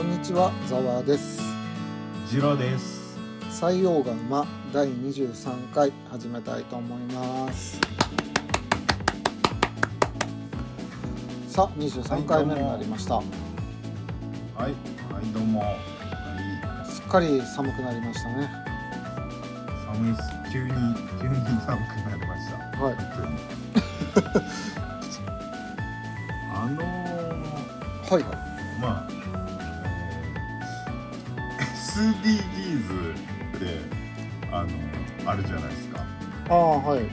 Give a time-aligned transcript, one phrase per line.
[0.00, 1.42] こんにちは、ざわです。
[2.26, 3.18] ジロです。
[3.50, 7.78] 採用が馬第23回始めたいと思います。
[11.48, 13.16] さあ、23回目になりました。
[13.16, 13.22] は
[14.56, 14.72] い、はい、
[15.34, 15.60] どうも。
[15.60, 15.76] は
[16.86, 18.44] すっかり寒くなりましたね。
[18.44, 18.48] い、
[19.84, 20.22] 寒いっす。
[20.50, 20.70] 急に、
[21.20, 21.34] 急に
[21.66, 22.56] 寒くなりました。
[22.82, 23.36] はい本当に。
[26.56, 28.49] あのー、はい。
[32.80, 33.66] SDGs って、
[34.52, 36.04] あのあるじゃないですか。
[36.48, 37.04] ああ、はい。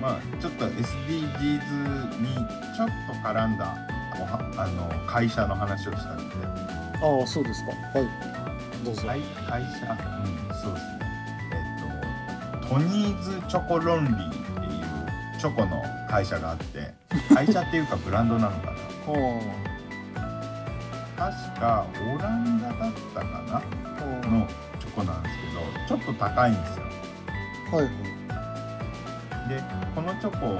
[0.00, 3.76] まあ、ちょっと SDGs にちょっと絡んだ
[4.56, 6.46] あの会社の話をしたくて。
[7.02, 7.70] ああ、そうですか。
[7.70, 8.84] はい。
[8.84, 9.02] どうぞ。
[9.02, 11.02] 会会社、うん、そうですね。
[11.52, 16.92] えっと、トニーズチョコロンリーっていうチョコの会社があって、
[17.34, 18.72] 会社っていうかブランドなのかな。
[21.62, 24.30] あ確かオランダだったかな？
[24.30, 24.46] の
[24.78, 25.34] チョコなんです
[25.88, 26.84] けど、ちょっと高いんですよ。
[27.72, 27.94] あはいはい。
[29.48, 29.62] で、
[29.94, 30.58] このチョコ、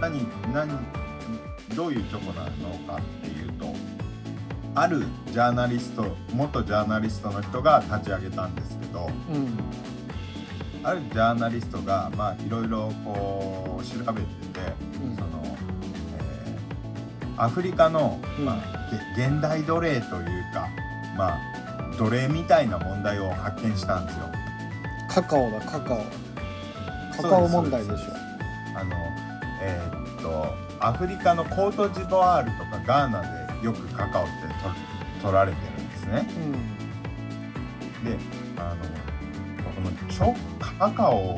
[0.00, 0.68] 何、何、
[1.74, 2.50] どういうチョコなの
[2.86, 3.66] かっていうと、
[4.74, 9.58] あるジャーナリスト、元ジャーナリストの人が立ち上げたんですけど、うん。
[10.82, 14.28] あるジャーナリストがまあいろいろこう調べて
[17.40, 20.68] アフリカの、うんまあ、げ現代奴隷というか
[21.16, 24.26] まあ奴隷みたいな問題を発見したんですよ。
[25.08, 26.04] カカオだ、カカオ。
[27.16, 27.94] カカオ問題でしょ。
[28.76, 28.94] あの
[29.62, 33.22] えーっとアフリカのコートジボワールとかガーナ
[33.60, 34.32] でよくカカオって
[35.20, 36.26] と取られてるんですね。
[38.02, 38.10] うん。
[38.10, 38.16] で
[38.56, 38.76] あの
[39.74, 40.34] このチョ
[40.78, 41.36] カカオ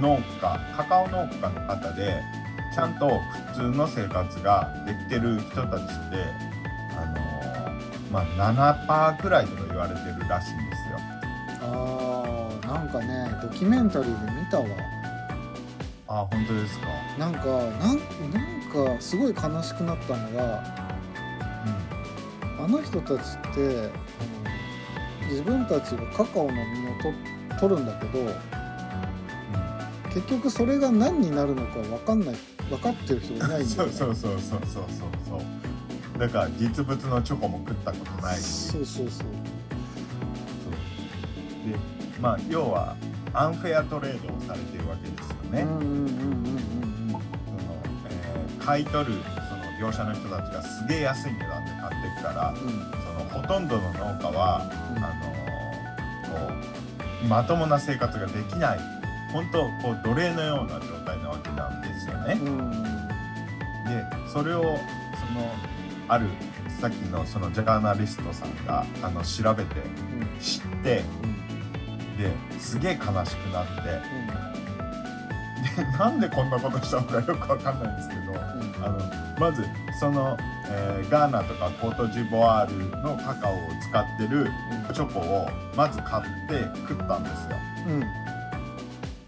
[0.00, 2.22] 農家カカオ農家の方で
[2.74, 3.20] ちゃんと
[3.52, 6.24] 普通の生活ができてる人たちって
[6.96, 7.14] あの
[8.12, 8.24] まあ
[9.16, 10.98] 7%くらいとか言われてるらしいんですよ。
[11.62, 14.66] ああ、なんかね、ドキュメンタリーで見たわ。
[16.08, 16.86] あ本当ですか？
[17.18, 20.64] なんかなんなんかすごい悲しくなったのが
[22.58, 23.90] あの人たちって
[25.28, 27.12] 自分たちがカカオの実を
[27.54, 28.34] と取るんだけどうんうん
[30.14, 32.34] 結局それが何になるのか分かんない
[32.68, 34.84] 分かってる人がいないんだそうよねそう そうそうそうそう
[35.28, 36.18] そう。
[36.18, 38.42] だから実物のチョコも食ったことないし。
[38.72, 39.26] そうそうそう
[41.70, 41.76] で
[42.20, 42.94] まあ要は
[43.32, 45.66] アンフェアトレードをされてるわけですよね。
[48.64, 49.12] 買い取る
[49.48, 53.90] その業者の人たちがすげえ安い値段で買ってくからうんそのほとんどの農
[54.20, 55.08] 家はうんあの
[56.48, 56.52] こ
[57.24, 58.78] うまともな生活ができない
[59.32, 62.34] 本当こう奴隷のような状態なわけなんですよね。
[62.34, 62.70] うん
[63.90, 64.66] でそれをそ
[65.34, 65.52] の
[66.08, 66.26] ある
[66.80, 73.70] さっきのそのジャーナリストさんがあの調べてうん知ってうんですげえ悲しくなって
[75.78, 78.32] うんでなんでこんなことしたのかよくわかんないんですけど。
[78.32, 79.64] うんあのまず
[79.98, 80.36] その、
[80.68, 84.50] えーガーナとかコートジボワールのカカオを使ってる
[84.92, 87.56] チョコをまず買って食ったんですよ。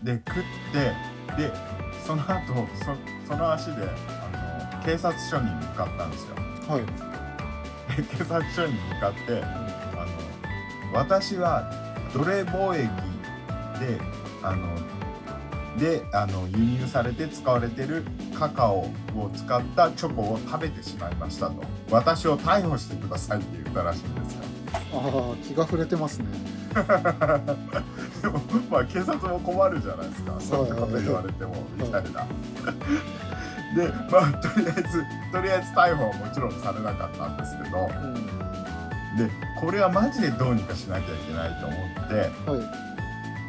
[0.03, 0.43] うんで食っ
[0.73, 1.53] てで
[2.07, 3.73] その後そその足で
[4.33, 6.35] あの警察署に向かったんですよ。
[6.69, 7.97] はい。
[7.97, 11.71] で警察署に向かってあの私は
[12.13, 12.83] 奴隷貿易
[13.81, 14.01] で
[14.43, 14.77] あの
[15.79, 18.05] であの輸入されて使われてる
[18.39, 21.63] カカオを使ったチョコを食べてしまいましたと。
[21.91, 24.43] 私を逮捕してくださいって言ったらしいんですよ。
[24.95, 26.27] ああ気が触れてますね
[28.23, 28.41] で も
[28.71, 30.35] まあ警察も困るじゃないですか。
[30.39, 32.27] そんなこと言われてもみたいな。
[33.75, 37.91] でまあとりあえずとりあえず逮捕はもちろんされなかったんですけど。
[38.03, 38.15] うん。
[39.17, 39.31] で
[39.61, 42.15] これはマジでどうにかしなきゃいけないと思って。
[42.51, 42.57] は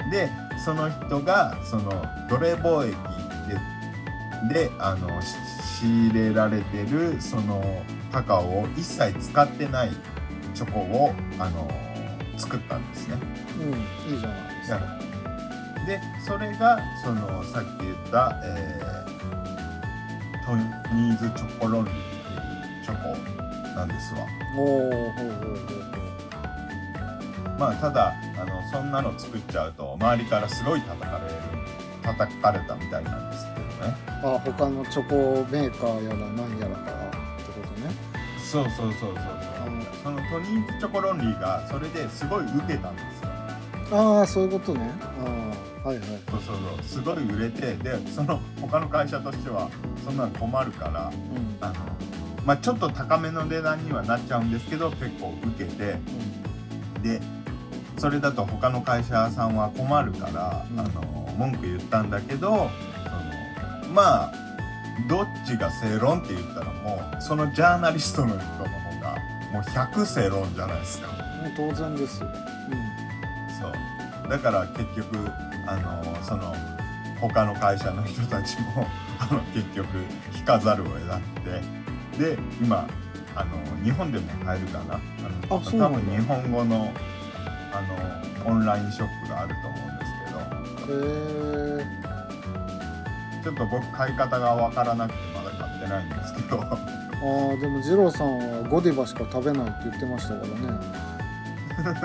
[0.07, 0.11] い。
[0.11, 0.29] で
[0.63, 1.91] その人がその
[2.29, 2.95] 奴隷貿易
[4.49, 5.35] でであのし
[5.79, 9.91] 仕入れられてるそのカカオを一切使ってない
[10.53, 11.69] チョコをあの
[12.37, 13.17] 作ったんですね。
[13.59, 14.79] うんいいじゃないですか
[15.85, 18.93] でそれがそのさっき言った、えー
[20.45, 23.17] トニーズチョコロンリーっていうチョコ
[23.77, 24.27] なんですわ。
[27.57, 31.33] まあただあのそんなの作っちゃうと周りからすごい叩かれる
[32.01, 33.95] 叩かれたみたいなんですけどね。
[34.07, 37.89] あ他のチョコメーカーやら何やらからってことね。
[38.37, 39.23] そうそうそうそうそう。
[40.03, 43.32] そのトニーズチョコロンリーがそれですごい受けたんですよ
[43.91, 44.91] ああそういうことね。
[45.01, 45.49] あ
[45.85, 46.07] あはいはい。
[46.29, 46.55] そうそう。
[46.77, 49.69] そうすごい売れてでその他の会社としては
[50.05, 51.57] そんなの困るからうん。
[51.61, 51.73] あの
[52.45, 55.95] まあ、ちょっと高めの値段にはなっちゃうんですけど結構受けて
[57.01, 57.21] で
[57.97, 60.79] それだと他の会社さんは困るから、うん。
[60.79, 62.69] あの文句言ったんだけどその
[63.93, 64.33] まあ
[65.09, 68.65] どっちが正論って言ったらもうそのジャーナリストの人の方
[69.01, 69.17] が
[69.51, 71.07] もう100正論じゃないですか。
[71.57, 72.29] 当然ですよ、そう
[74.29, 75.17] だから結局
[75.67, 76.53] あのその
[77.19, 78.87] 他の会社の人たちも
[79.19, 79.87] あの結局
[80.35, 81.83] 引かざるを得なくて。
[82.17, 82.87] で今
[83.35, 84.95] あの日本でも買えるかな。
[84.95, 84.99] あ
[85.49, 86.91] の多分日本語の
[87.73, 87.81] あ
[88.45, 90.31] のオンラインショップがあると思うんですけ
[90.91, 91.93] ど。
[93.43, 96.61] ちょっと僕買い方がわからなくてまだ買ってないんですけど。
[96.61, 100.47] あーでも二郎さんはゴディバしか食べないって言ってましたから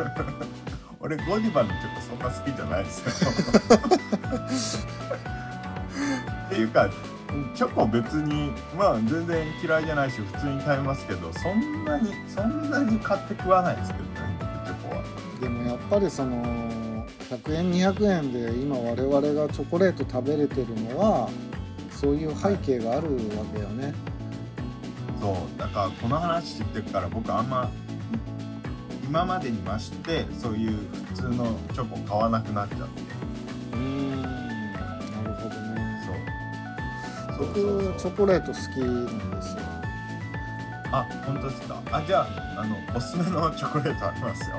[0.07, 0.49] ね
[1.01, 3.31] 俺ゴディバのチョコそんな好きじゃないですよ。
[6.47, 6.91] っていうか
[7.55, 14.11] チョコ別にまあ全然嫌いじゃないし普通に食べますけどそんなにそんなに買って食わないですけどね
[14.41, 15.03] 僕チョコは。
[15.41, 16.43] でもやっぱりその
[17.31, 21.29] 100円200円で今我々がチョコレート食べれてるのは
[21.93, 23.09] そういう背景があるわ
[23.55, 23.95] けよね。
[25.21, 27.71] そうだからこの話知ってるから僕あんま
[29.09, 30.73] 今までにましてそういう
[31.09, 33.03] 普通のチョコ買わなくなっちゃって。
[33.73, 34.29] うーんな
[35.25, 36.03] るほどね。
[37.39, 37.47] そう。
[37.47, 37.95] 僕そうそうそう。
[37.99, 39.61] チョコレート好きなんですよ。
[40.93, 41.83] あ本当ですか？
[41.91, 44.57] あじゃああのおすすめのチョコレートありますよ。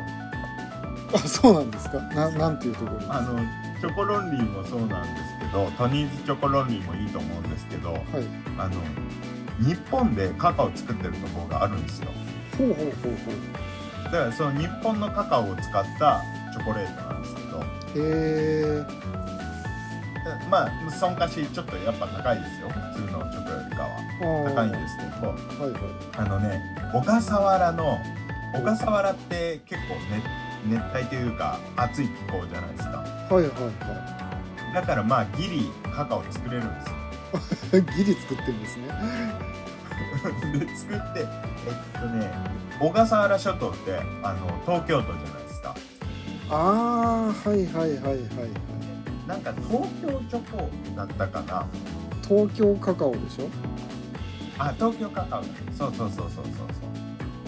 [1.13, 1.99] あそうなんですか？
[1.99, 3.39] ななんていうところあの
[3.79, 8.01] チョコロンリーもそうなんですけどトニーズチョコロンリーもいいと思うんですけどはい。
[8.57, 8.73] あの
[9.67, 12.09] 日本でカカオ作ってるところがあるんですよ。
[12.57, 12.89] ほうほうほうほ
[14.11, 16.21] だからその日本のカカオを使った
[16.51, 17.59] チョコレートなんですけど。
[17.59, 17.63] う
[17.95, 18.99] へえ
[20.49, 22.69] まあそんかしちょっとやっぱ高いですよ。
[22.69, 23.89] 普通のチョコよりかは。
[24.53, 25.27] 高いんですけど。
[25.27, 25.81] はいはい。
[26.17, 26.61] あのね
[26.93, 27.99] 小笠原の
[28.55, 30.23] 小笠原って結構ね
[30.67, 32.97] 熱帯というか暑い気候じゃないですか。
[32.97, 34.19] はいはいは
[34.73, 37.79] だからまあギリカカオ作れるんですよ。
[37.79, 38.83] い ギリ作ってるんですね
[40.59, 41.23] で作ってえ
[41.97, 42.31] っとね
[42.79, 45.75] 小笠原諸島ってあの東京都じゃないですか。
[46.51, 48.19] ああはいはいはいはいはい。
[49.27, 51.67] なんか東京チョコだったかな。
[52.27, 53.49] 東京カカオでしょ？
[54.57, 55.47] あ東京カカオだ。
[55.77, 56.43] そうそうそうそうそう。
[56.43, 56.49] そう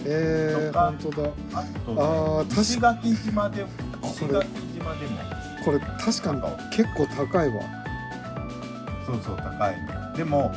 [0.06, 1.30] えー、本当だ。
[1.54, 3.64] あと、ね、あ石垣島で
[4.02, 5.18] こ石れ垣島でも。
[5.64, 6.42] これ確かに
[6.76, 7.62] 結構高いわ。
[9.06, 10.52] そうそう高いのでも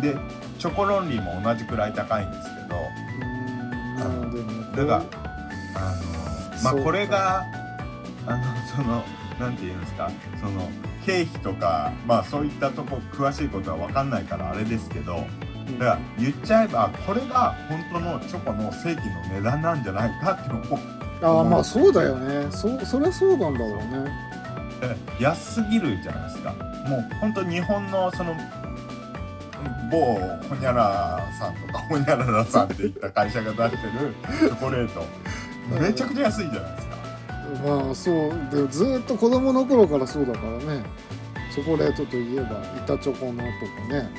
[0.00, 0.16] で
[0.58, 2.76] チョコロンリーも同じくらい高いんですけど
[3.98, 7.44] あでもだからあのまあこれが
[8.26, 8.44] あの
[8.74, 9.04] その
[9.38, 10.10] なんていうんですか
[10.40, 10.70] その
[11.04, 15.26] 経費とかまあそういったとこ詳しいことは分かんないからあれですけど
[15.68, 15.78] うん。
[15.78, 20.78] だから言っちゃえばこれが本当のチョコの正規の値段なんじゃないかって思う。
[21.22, 22.50] ああまあそうだよね。
[22.50, 24.10] そそりゃそうなんだろうね。
[25.20, 26.52] 安すぎるじゃないですか。
[26.88, 28.36] もう本当日本のその
[29.90, 30.14] 某
[30.48, 34.14] ホニャラさんとかホニャララさんっていった会社が出してる
[34.48, 35.04] チョコレート。
[35.80, 36.96] めちゃくちゃ安いじゃないですか。
[37.64, 38.30] まあそう。
[38.50, 40.84] でずーっと子供の頃からそうだからね。
[41.54, 43.44] チョコレートといえば板チョコのとか
[43.88, 44.10] ね。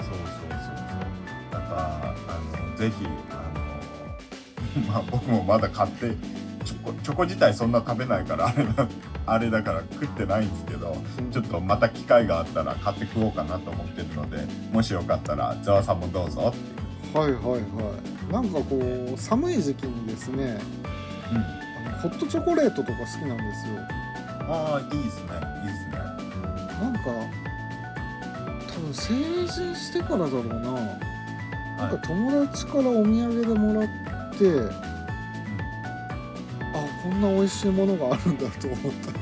[0.00, 0.50] そうそうそう。
[0.50, 6.12] そうだからあのぜひあの まあ僕もまだ買って
[6.64, 8.88] チョコチョコ自体そんな食べないからあれな
[9.26, 10.96] あれだから食ってないんですけど
[11.30, 14.38] ちょっとまた機会があったら買って食おうかなと思ってるので
[14.72, 17.18] もしよかったらざわさんもどうぞって。
[17.18, 18.32] はいはいはい。
[18.32, 18.78] なんかこ
[19.14, 20.58] う寒い時期にですね
[21.30, 21.38] うん。
[21.86, 23.74] あのホットチョコレートとか好きなんですよ。
[24.48, 25.30] ああいいですね。
[25.60, 25.92] いいですね。
[26.80, 27.00] なんか
[28.74, 29.12] 多分成
[29.46, 31.12] 人してからだろうな。
[31.78, 33.88] なんか友達からお土産でもらっ
[34.38, 35.01] てあ
[37.02, 39.12] こんな美味しいものがあるんだと思った。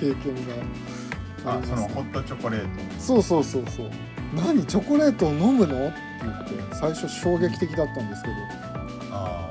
[0.00, 1.52] 経験が。
[1.52, 2.68] ありますそのホットチョコレート。
[3.00, 3.90] そうそうそうそう。
[4.34, 5.88] 何チョコレートを飲むの？
[5.88, 6.30] って言
[6.64, 8.34] って最初衝撃的だったんですけど。
[9.12, 9.50] あ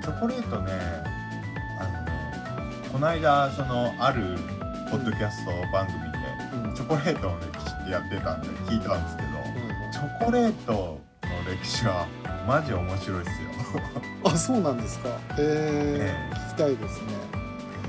[0.00, 0.72] ーチョコレートね
[1.78, 2.10] あのね
[2.90, 4.36] この間そのある
[4.90, 6.18] ポッドキャスト番組で
[6.66, 6.74] うん。
[6.74, 9.28] チョコレートの歴史ってやってたんで聞いたんですけど
[9.92, 10.98] チョコレートの
[11.48, 12.08] 歴史は
[12.48, 13.61] マジ面白いっすよ。
[14.24, 15.08] あそうなんですか。
[15.08, 16.34] へええ。
[16.50, 17.42] 聞きたいですね。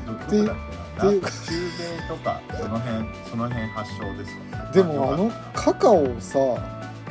[0.06, 6.40] どてどこだっていう中米とかその辺その辺発祥ですかでもあのよカカオをさ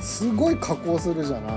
[0.01, 1.53] すごい加工するじゃない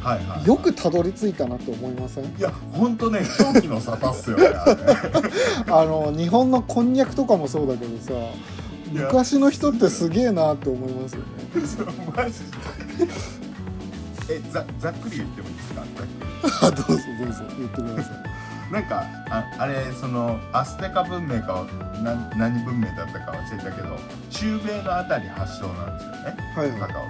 [0.00, 3.22] はいはいよくたどり着いたなって思いませんいや本当ね
[3.54, 4.48] 狂気の沙汰っすよね
[5.66, 8.12] あの日本のこんにゃくとかもそうだけどさ
[8.92, 12.38] 昔の人ってすげえなって思いますよねそうマジ
[12.98, 13.08] で
[14.28, 18.72] えざざっくり言ってもいいかあどうぞどうぞ言ってください。
[18.72, 21.64] なんかああれそのアステカ文明か
[22.02, 23.96] な何文明だったか忘れたけど
[24.30, 26.36] 中米のあたり発祥なんですよね。
[26.56, 26.80] はいはい。
[26.80, 27.06] カカオっ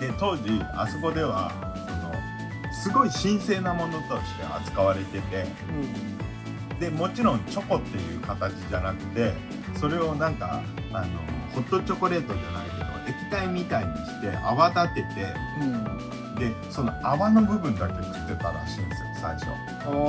[0.00, 0.06] て。
[0.06, 1.52] で当時あそこでは
[1.86, 6.78] そのすごい神聖なものとして扱われててうん。
[6.80, 9.32] でもちろんチョコっていう形じゃなくて
[9.78, 10.60] それをなんか
[10.92, 11.06] あの
[11.54, 19.46] ホットチョコレートじゃないけど液体みたいにして泡立ててうんうんでその泡の部分だけ食ってたらしいんですよ最初。
[19.46, 20.02] ああなる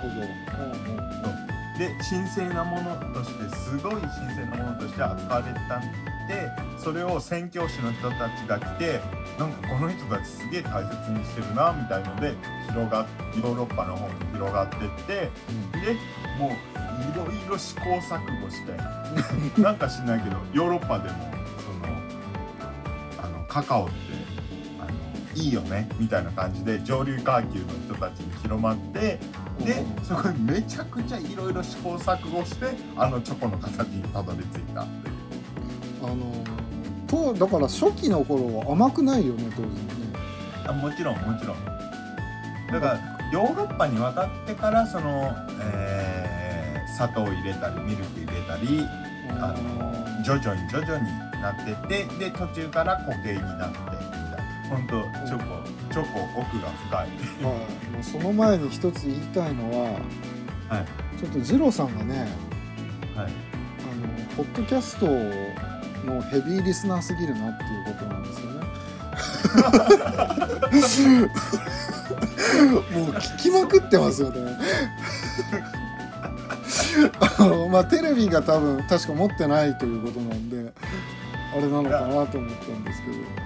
[0.00, 0.14] ほど。
[0.14, 1.06] うんうん
[1.78, 5.82] で神聖なものとしてすごい神聖なものとして扱われてたん
[6.26, 9.00] でそれを宣教師の人たちが来て
[9.38, 12.34] なんかこの人たちすげえ大切にしてるなみたいので
[12.68, 15.30] 広がっヨーロッパの方に広がってってで
[16.38, 18.72] もういろいろ試行錯誤して
[19.60, 21.16] なんか知んないけどヨーロッパでも
[21.58, 21.94] その
[23.22, 24.05] あのカカオって
[25.36, 29.18] いいよねみたいな感じで上流階級の人たちに広まって
[29.64, 32.66] でそこにめちゃくちゃいろいろ試行錯誤して
[32.96, 35.14] あのチョコの形にたどり着いたっていう。
[36.02, 36.44] あの
[37.06, 39.76] とだから初期の頃は甘くないよね当時ね。
[40.66, 41.56] あもちろんもちろん。
[42.72, 46.46] だからヨーロッパに渡ってからその、えー
[46.96, 48.80] 砂糖を入れたりミルク入れたり
[49.38, 51.12] あの徐々に徐々に
[51.42, 53.95] なってってで途中から固形になって
[54.68, 56.98] 本当チョコチョコ奥が深い。
[56.98, 57.08] はい、
[57.42, 59.92] もうその前に一つ言いたいのは、
[60.68, 61.18] はい。
[61.18, 62.28] ちょっとジローさんがね
[63.14, 63.26] はい。
[63.26, 63.32] あの
[64.36, 65.06] ポッドキャスト
[66.06, 68.56] のヘビーリスナーすぎるなっていうことなんですよね。
[72.66, 74.56] もう聞きまくってますよね。
[77.38, 80.72] あのまあテレビが多分確か持ってないということなんで
[81.52, 83.45] あれなのかなと思ったんですけど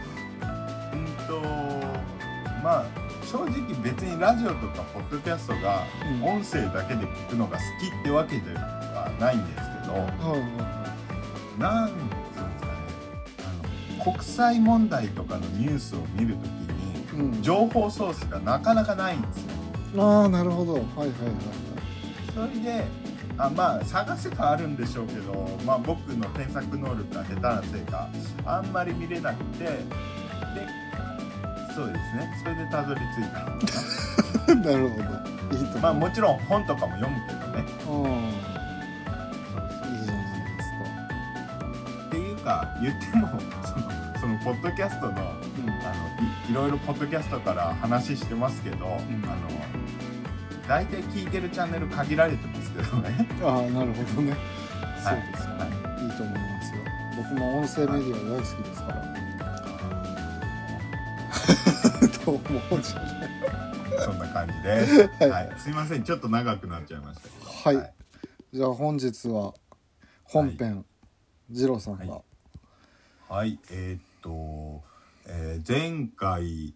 [2.63, 2.85] まあ
[3.25, 5.85] 正直別にラジオとかポッドキャストが
[6.21, 6.25] うん。
[6.25, 10.97] 音声だけで聞くのが好きってわけではないんですけど、はいは
[11.59, 12.73] なんつうんですかね
[14.03, 19.45] あの国際問題とかのニュースを見るときに情報ソースがなかなかないんです
[19.97, 20.03] よ。
[20.03, 20.75] ああなるほど。
[20.75, 21.11] はいはいはい
[22.35, 22.85] それで
[23.37, 28.09] あまあ探せばあるんでしょうけど、まあ、僕の検索能力が下手なせいか
[28.45, 29.71] あんまり見れなくてで
[31.81, 32.31] そうですね。
[32.43, 34.55] それでたどり着いた。
[34.55, 35.57] の なるほど。
[35.57, 37.65] いいと思うなまあもちろん本とかも読むけどね。
[37.89, 38.11] うん。
[39.89, 40.85] いいじゃないですか。
[42.07, 43.29] っていうか言っても
[43.65, 45.23] そのそのポッドキャストのあの
[46.49, 48.91] いいろいろポッドキャストから話してますけど、ん。
[48.91, 49.01] あの
[50.69, 53.27] 大体聞いてるチャンネル限られてますけどね。
[53.41, 54.37] うん、ああなるほどね、
[55.03, 55.15] はい。
[55.15, 55.67] そうですよね、、は
[56.03, 56.81] いいと思いますよ。
[57.17, 59.20] 僕も音声メディア大好きですから
[64.05, 64.87] そんな感じで。
[64.87, 65.31] す、はい。
[65.31, 66.03] はい、すいません。
[66.05, 67.79] ちょっと長くなっちゃいましたけど。
[67.79, 67.95] はい。
[68.53, 69.55] じゃあ本日は
[70.25, 70.85] 本編、
[71.51, 72.23] ジローさんが、は
[73.29, 74.83] はい、えーっと、
[75.27, 76.75] えー前回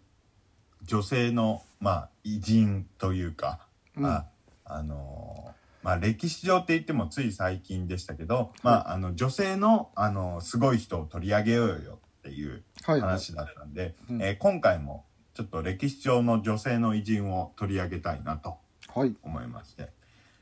[0.83, 3.67] 女性のまあ偉人というか、
[3.97, 4.05] うん。
[4.05, 4.25] あ
[4.65, 13.09] あのーまあ歴史上って言ってもつい最近でしたけど、まああの女性のあのすごい人を取り上げようよっていうはいはい。
[13.11, 14.21] 話だったんで、うん。
[14.21, 15.05] えー今回も
[15.35, 18.55] ちょっと歴史上の女性の偉人を取り上げたいなと
[18.87, 19.13] はい。
[19.21, 19.89] 思いまして。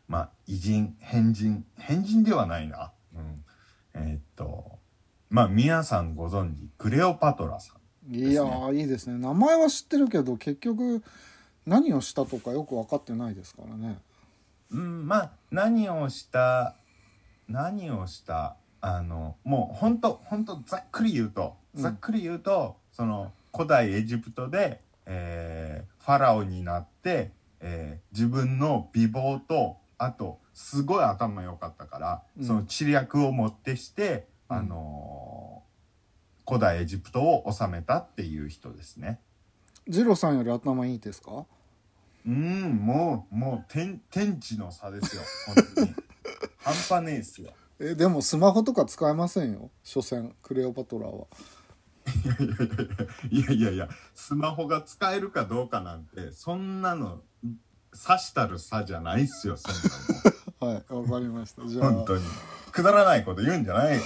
[0.08, 1.66] まあ偉人変人。
[1.78, 3.44] 変人ではないな、うん、
[3.96, 4.78] えーっと
[5.30, 7.74] まあ皆さんご存知クレオパトラさ
[8.08, 9.18] んいやーいいですね。
[9.18, 11.02] 名前は知ってるけど結局
[11.66, 13.98] 何をしたとかよく分かってないですからね。
[14.72, 16.76] うんまあ何をした
[17.48, 21.82] 何をしたあのもう本当本当ざっくり言うとうん。
[21.82, 27.32] ざっくり言うと、その古代エジプトで、えーファラオになって、
[27.62, 32.46] えー自分の美貌とあとすごい頭良かったから、うん。
[32.46, 34.58] その知略をもってして、うん。
[34.58, 39.22] あのー古代エジプトを治めたっていう人ですね。
[39.88, 41.46] ジローさんより頭いいですか？
[42.26, 45.94] うんもうもう天天地の差ですよ本当に。
[46.60, 47.52] 半端ねえっすよ。
[47.80, 49.72] えでもスマホとか使えませんよ。
[49.84, 51.28] 所詮クレオパトラは
[53.30, 57.22] いやいやいやスマホが使えるかどうかなんてそんなの
[57.94, 59.70] さしたる差じゃないっすよそ
[60.66, 61.68] んはいわかりました。
[61.68, 62.24] じゃあなの本当に。
[62.72, 64.00] くだらないこと言うんじゃない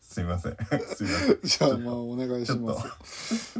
[0.00, 0.56] すいません。
[0.94, 1.38] すいません。
[1.42, 3.58] じゃあまあお願いします。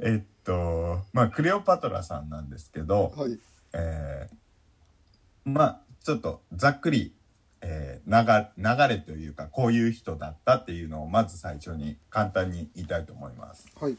[0.00, 3.38] えっとまあクレオパトラさんなんですけど、はい。
[3.74, 4.34] えー
[5.44, 7.14] まあちょっとざっくり、
[7.66, 13.66] えー流流れというかこういう人だったっていうのをまず最初に簡単に言いたいと思います。
[13.80, 13.96] はい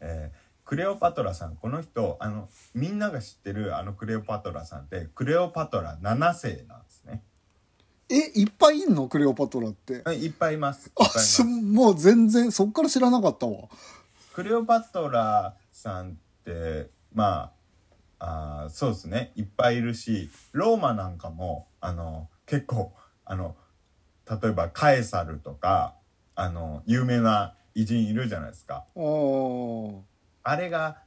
[0.00, 7.22] えークレオパトラさんこの人あのみんなが知ってるあのクレオパトラさんってクレオパトラ7世なんですね。
[8.10, 9.08] えいっぱいいんの？
[9.08, 10.90] クレオパトラってはいいっぱいいます。
[11.00, 13.68] あますすもう全然そっから知らなかったわ
[14.34, 17.50] クレオパトラさんってま
[18.18, 22.92] ああーそうですねいっぱいいるしローマなんかもあの結構
[23.24, 23.56] あの
[24.28, 25.94] 例えばカエサルとか
[26.34, 28.84] あの有名な偉人いるじゃないですか。
[30.42, 30.98] あれが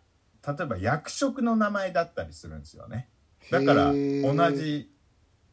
[0.48, 3.08] 例えば役職の名前だったりするんですよね。
[3.50, 4.92] だから同じ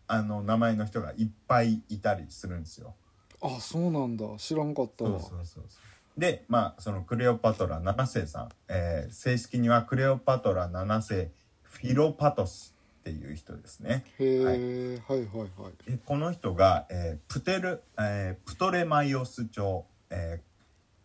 [0.07, 2.95] あの名前の人がいっぱいいたりするんですよ。
[3.41, 4.27] あそうなんだ。
[4.39, 5.05] 知らんかった。
[5.05, 5.79] わそうそうそうそ
[6.17, 6.21] う。
[6.21, 11.31] でまあそのクレオパトラ7世さん、えー正式にはクレオパトラ7世
[11.63, 12.75] フィロパトス
[13.09, 14.05] っていう人ですね。
[14.19, 15.91] へえ、ははいい、はいはい。
[15.91, 20.43] でこの人が、えープテル、えープトレマイオス朝、え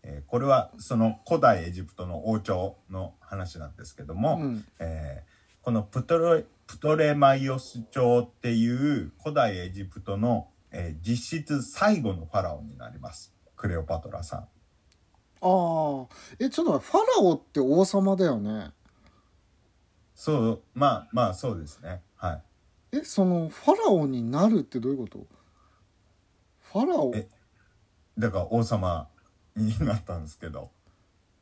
[0.04, 4.66] ーえーこれはその古代エジプトの王朝の話なんですけども、うん。
[4.80, 5.34] えー
[5.64, 13.34] このプトレプトレマイオス朝っていう古代エジプトの、えー実質最後のファラオになります。
[13.56, 14.40] クレオパトラさん。
[14.40, 14.46] あ
[15.42, 16.08] あ
[16.40, 18.72] えちょっとファラオって王様だよね
[20.24, 22.01] そうまあまあそうですね。
[22.15, 22.42] はい。
[22.94, 25.27] えそのファラオになるってどういうこと？
[26.72, 27.13] ファラオ？
[27.13, 27.27] え
[28.18, 29.10] だから王様
[29.58, 30.70] になったんですけど。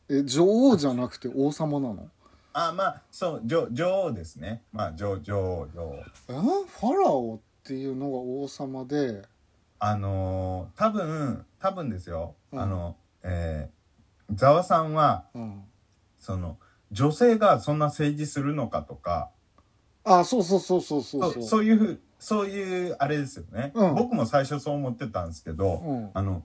[0.09, 2.09] え女王じゃなくて王様なの？
[2.53, 4.63] あまあそう女女王ですね。
[4.73, 5.95] まあ女女王女王。
[6.29, 6.33] え？
[6.33, 9.21] ファラオっていうのが王様で？
[9.77, 12.59] あのー多分多分ですよ、うん。
[12.59, 15.65] あのえー、ざわさんはうん。
[16.17, 16.57] その
[16.91, 19.29] 女性がそんな政治するのかとか
[20.03, 26.43] あそうそうそうそうそうそうそういうそういうあれですよね、うん、僕も最初そう思ってたんですけど、うん、あの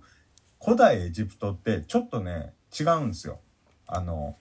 [0.63, 3.41] 古代エジプトってちょっとね違うんですよ。
[3.87, 4.37] あの、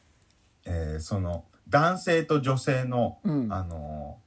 [0.65, 4.17] えー、その男性と女性の、うん、あの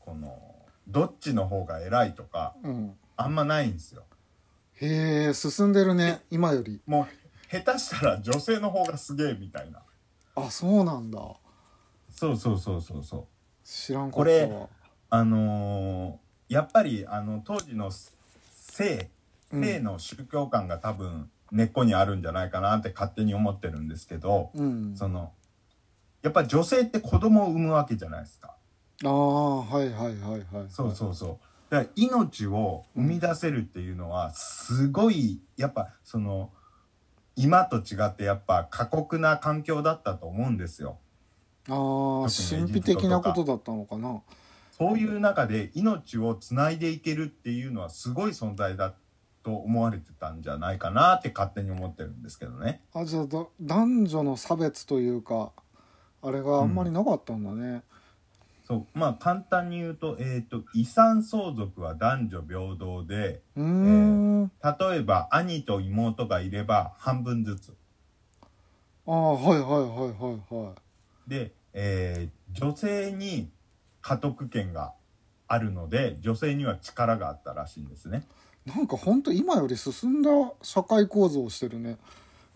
[0.00, 0.38] この
[0.88, 2.54] どっちの方が偉いとか、
[3.16, 4.04] あんまないんですよ。
[4.80, 6.80] へえ進んでるね今より。
[6.86, 9.82] もう下手したら女性の方がすげえみたいな。
[10.36, 11.18] あそうなんだ
[12.10, 13.24] そうそうそうそうそう。
[13.64, 14.68] 知らんこれわ
[15.10, 19.10] あのーやっぱりあの当時の性
[19.52, 25.32] うん性の宗教観が多分根っこにあるんじゃないかなって勝手に思ってるんですけど、うんその
[26.22, 28.56] やっぱり女性って子供を産むわけじゃないですか。
[29.04, 31.38] ああはいはいはいはいそうそうそう。
[31.70, 36.50] だから命を生み出せるっていうのはすごいやっぱその
[37.36, 40.98] 今と違ってやっぱ過酷な環境だったと思うんですよ。
[41.68, 44.22] あ神秘的なことだったのかな
[44.78, 48.94] そういう中で命をつないでいけるっていうのはすごい存在だ
[49.42, 52.82] と思われてたんじゃないかなって勝手に思ってるんですけどね。
[52.94, 55.52] あじゃあだ男女の差別というか
[56.22, 57.82] あれがあんまりなかったんだね、
[58.66, 58.98] そう。
[58.98, 67.76] まあ簡単に言うと,、えー、と遺産相続は男女平等でうーん、例えば兄と妹がいれば半分ずつ。
[69.06, 70.72] ああはいはいはいはいは
[71.26, 71.30] い。
[71.30, 73.50] で、えー女性に
[74.00, 74.94] 家督権が
[75.48, 78.24] あるので女性には力があったらしいんですね。
[78.64, 80.30] なんかほんと今より進んだ
[80.62, 81.98] 社会構造をしてるね。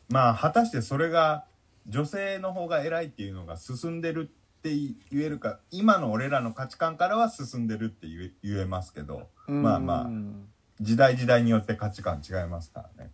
[0.09, 1.45] まあ果たしてそれが
[1.87, 8.07] 女性の方が偉いっていうのが進んでるって言えるか今の俺らの価値観からは進んでるって
[8.43, 10.11] 言えますけどまあまあ
[10.81, 13.11] 時代時代によって価値観違いますからね。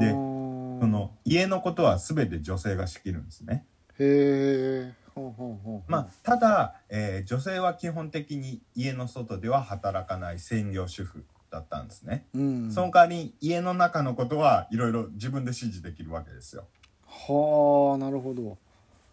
[0.00, 3.66] でその家のことは全て女性が仕切るんですね。
[3.98, 12.26] へえほうほうほうまあ、ただ、えー女性は基本的に家の外では働かない専業主婦だったんですね。
[12.34, 16.66] うんその代わり家の中のことはいろいろ自分で指示できるわけですよ。
[17.06, 18.56] はあなるほど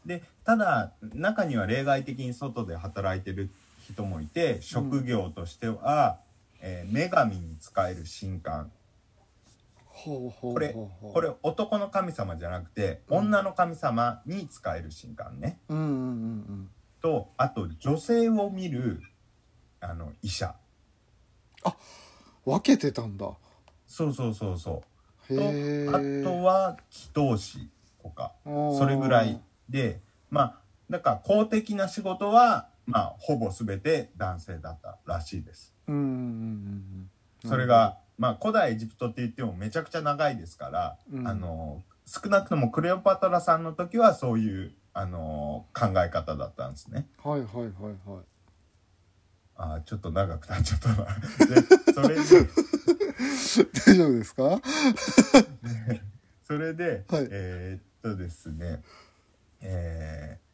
[0.05, 3.51] でただ中には例外的に外で働いてる
[3.87, 6.17] 人もいて職業としては、
[6.59, 8.71] えー女神に仕える神官。
[10.41, 13.17] これこれ男の神様じゃなくてうん。
[13.17, 15.59] 女の神様に仕える神官ね。
[15.69, 19.03] うんうんうんとあと女性を見る
[19.79, 20.55] あの医者。
[21.63, 21.73] うん
[22.43, 23.29] 分けてたんだ。
[23.85, 24.81] そうそうそうそ
[25.29, 25.35] う。
[25.35, 25.43] とあ
[26.23, 27.69] とは祈祷師
[28.01, 30.55] とかそれぐらいでまあ
[30.89, 35.73] だから公的な仕事はまあほぼ全て男性だったらしいです。
[35.87, 36.09] うんうんうん
[37.43, 41.25] うんそれが、まあ古代エジプトって言ってもめちゃくちゃ長いですから、うん。
[41.27, 47.07] あの少なくともクレオパトラさんの時はそういうあの考え方だったんですね。
[47.23, 48.23] はいはいはいはい。
[49.55, 50.95] あちょっと長くなっちゃったな。
[51.05, 52.21] でそれで
[53.85, 54.43] 大丈夫ですか？
[56.43, 57.27] それで、はい。
[57.31, 58.81] えーっとですね
[59.61, 60.49] えー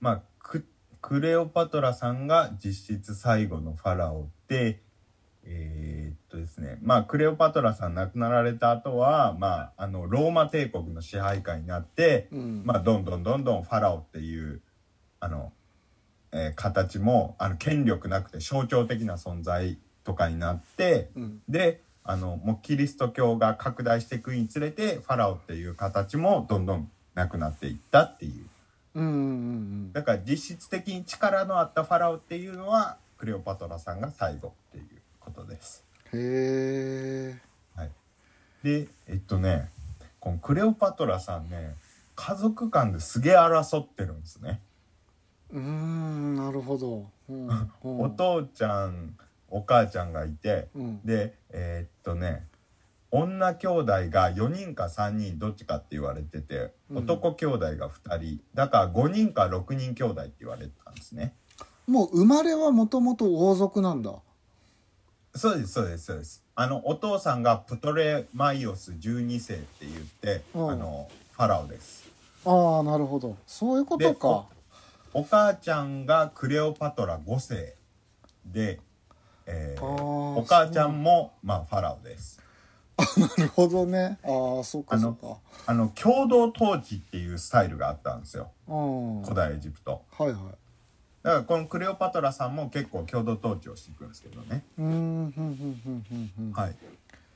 [0.00, 0.64] まあク
[1.00, 4.80] クレオパトラさんが実質最後のファラオで
[5.44, 12.62] えーっとですねまあクレオパトラさん亡くなられた後はまああのローマ帝国の支配下になって、うん。
[12.64, 14.60] まあどんどんどんどんファラオっていう
[15.20, 15.52] あの、
[16.32, 21.42] えー形もあの権力なくて象徴的な存在とかになって、うん。
[21.48, 28.44] であのもうキリスト教が拡大していくにつれてファラオっていう形もどんどんなくなっていったっていう。
[28.94, 34.84] うんうんうんだから実質的に力のあったファラオっていうのはクレオパトラさんが最後っていう
[35.20, 35.84] ことです。
[36.12, 37.50] へえ
[38.62, 39.70] でえっとね
[40.18, 41.74] このクレオパトラさんね
[42.14, 44.60] 家族間ですげえ争ってるんですね。
[45.50, 47.70] うーんなるほど、うんうん。
[48.02, 49.16] お父ちゃん
[49.48, 51.00] お母ちゃんがいてうん。
[51.04, 52.46] でえーっとね
[53.12, 56.98] 女兄弟が4人か3人どっちかって言われててうん。
[56.98, 61.34] 男兄弟が2人だから5人か6人兄弟って言われてたんですね。
[61.86, 64.14] もう生まれはもともと王族なんだ。
[65.34, 66.44] そうですそうですそうです。
[66.54, 70.78] あのお父さんがプトレマイオス12世って言ってあうん。
[70.78, 72.08] のファラオです。
[72.44, 73.36] ああなるほど。
[73.46, 74.46] そういうことか。
[75.12, 77.74] お母ちゃんがクレオパトラ5世
[78.46, 78.78] で、
[79.46, 82.40] えーあーお母ちゃんもまあファラオです
[83.18, 84.18] なるほどね。
[84.22, 85.38] ああそうかそうか。
[85.66, 88.50] あの共同統治っていうスタイルがあったんですよ。
[88.68, 89.22] うん。
[89.22, 90.02] 古代エジプト。
[90.16, 90.36] はいはい。
[91.22, 96.52] だからこのクレオパトラさんも結構共同統治をしていくんですけどね、うーんふんふんふんふんふん。
[96.52, 96.76] はい。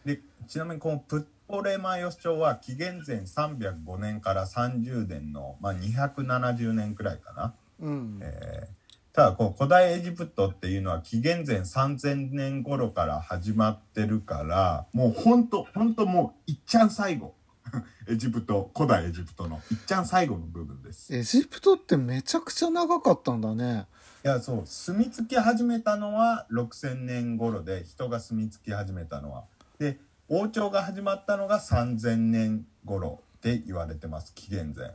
[0.06, 8.18] でちなみにこのプトレマイオス朝は紀元前305年から30年の、まあ、270年くらいかな、うん。
[8.22, 8.83] えー
[9.14, 17.34] ただこう古代エジプトっていうのは紀元前3000年頃から始まってるからもうほんとほんともういっちゃん最後。
[18.06, 21.14] エジプト古代エジプトのいっちゃん最後の部分です。
[21.14, 23.86] エジプトってめちゃくちゃ長かったんだね。
[24.24, 29.44] いやそう住み着き始めたのは6000年頃で人が住み着き始めたのは。
[29.78, 34.86] で王朝が始まったのが3000年頃って言われてます紀元前。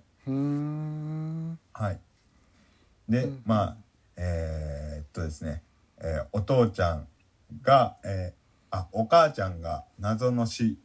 [1.74, 2.00] はい。
[3.08, 3.42] で、うん。
[3.46, 3.78] まあ
[4.20, 5.64] えーっとですね、
[6.00, 7.08] えーお父ちゃん
[7.64, 8.40] が、えー
[8.72, 10.78] あお母ちゃんが謎の死、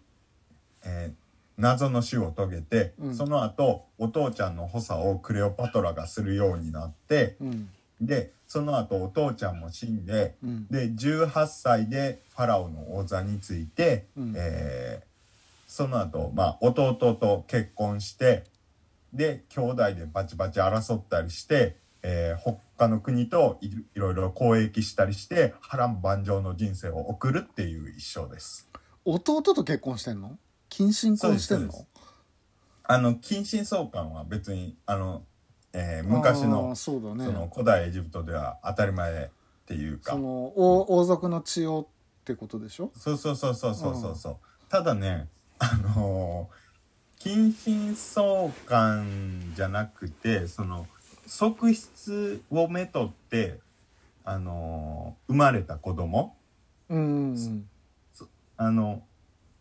[0.85, 1.15] えー
[1.57, 3.15] 謎の死を遂げて、うん。
[3.15, 7.69] その後お父ちゃんの補佐をクレオパトラがするようになってうん。
[8.01, 10.67] でその後お父ちゃんも死んでうん。
[10.69, 14.33] で18歳でファラオの王座について、うん。
[14.37, 15.05] えー
[15.67, 18.45] その後、まあ弟と結婚して
[19.13, 22.41] で兄弟でバチバチ争ったりして、えー
[22.77, 28.69] 他の国といいろいろ交易したりして波乱万丈の人生を送るっていう一生です。
[29.05, 30.39] 弟と結婚してんの？
[30.69, 31.87] 近親婚してんの？
[32.83, 35.23] あの近親相関は別にあの、
[35.73, 37.25] えー昔のそね。
[37.25, 39.29] その古代エジプトでは当たり前っ
[39.67, 40.13] ていうか。
[40.13, 41.89] その王王族の血を
[42.23, 42.91] ってことでしょ？
[42.97, 44.37] そうそうそうそうそうそうそう。
[44.69, 46.65] ただねあのー
[47.17, 50.87] 近親相関じゃなくてその
[51.27, 53.59] 側室をめとって
[54.25, 56.37] あのー生まれた子供。
[56.89, 57.67] うんうん
[58.57, 59.03] あの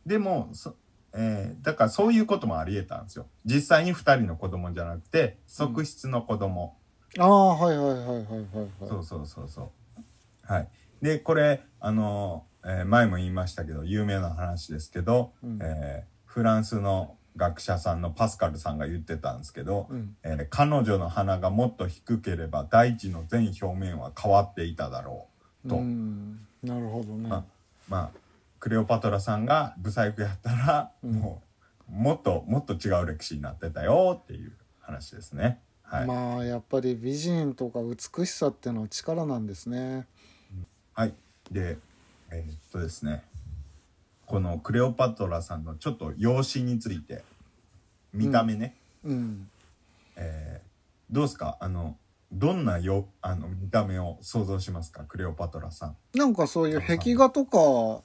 [0.06, 0.76] でもそ、
[1.14, 3.26] えーだからそういうこともありえたんですよ。
[3.46, 6.76] 実際に2人の子供じゃなくて側室の子供、
[7.18, 8.70] ああはいはいはいはいはいはい。
[8.88, 10.52] そうそうそうそう。
[10.52, 10.68] はい。
[11.02, 15.60] でこれあのー、えー前も言いましたけど有名な話ですけど、うん。
[15.62, 20.16] えーフランスの学者さんのパスカルさんが言ってたんですけど、うん。
[20.24, 25.28] えー彼女の鼻がもっと低ければ大地の全表面は変わっていただろ
[25.66, 26.40] うと、うん。
[26.64, 27.30] なるほどね。
[27.30, 27.46] ま
[27.90, 28.10] まあ
[28.60, 31.14] クレオパトラさんがブサイクやったら、うん。
[31.14, 31.42] も
[31.90, 35.60] うもっともっと違う歴史になってたよっていう話ですね。
[35.84, 40.08] はい、まあやっぱり美人とか美しさってのは力なんですね。
[40.94, 41.14] はい、
[41.52, 41.78] で
[42.32, 43.24] えーっとですね
[44.26, 47.24] このクレオパトラさんのちょっと容姿について
[48.14, 49.50] 見た目ね、うん。
[50.16, 50.64] えー
[51.12, 51.58] どうですか？
[51.60, 51.96] あの
[52.32, 55.04] どんなよあの見た目を想像しますか？
[55.04, 55.96] クレオパトラさん。
[56.18, 58.02] なんかそういう壁画とか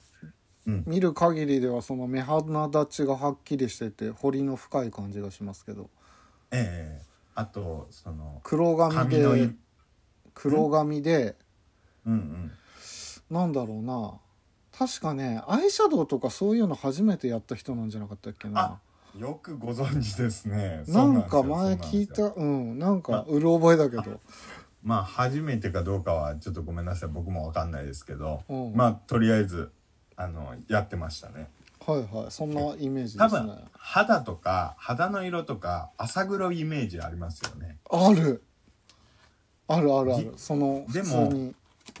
[0.67, 5.89] うん見る限りではその目鼻立ちがはっきりしてて彫りの深い感じがしますけど。
[6.51, 9.49] ええあとその黒髪で
[10.35, 11.35] 黒髪で
[12.05, 12.51] うんうん。
[13.31, 14.13] なんだろうな
[14.79, 18.61] 確かねアイシャドウとかそういうの初めてやった人なんじゃなかったっけな。
[18.61, 18.79] あ
[19.19, 20.83] よくご存知ですね。
[20.87, 24.21] なんか前聞いたうんなんかうる覚えだけど。
[24.81, 27.09] まあ初めてかどうかはちょっとごめんなさい。
[27.09, 28.73] 僕もわかんないですけど、うん。
[28.73, 29.69] まあとりあえず
[30.15, 31.49] あのやってましたね。
[31.85, 32.31] はいはい。
[32.31, 33.47] そんなイメージ多ですね。
[33.47, 37.79] 分肌とか肌の色とか朝黒いイメージありますよね。
[37.91, 38.41] ある。
[39.67, 40.33] あるあるある。
[40.37, 41.29] その普でも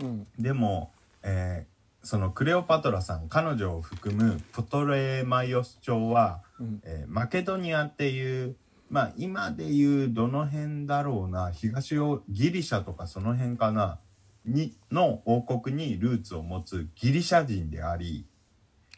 [0.01, 0.27] うん。
[0.39, 0.91] でも、
[1.23, 1.68] えー
[2.03, 6.81] そのクレオパトラさん彼女を含むプトレマイオス朝は、うん。
[6.83, 8.55] えーマケドニアっていう
[8.89, 13.99] まあ今でいうどの辺だろうな東をギリシャとかその辺かな
[14.45, 18.25] にの王国にルーツを持つギリシャ人であり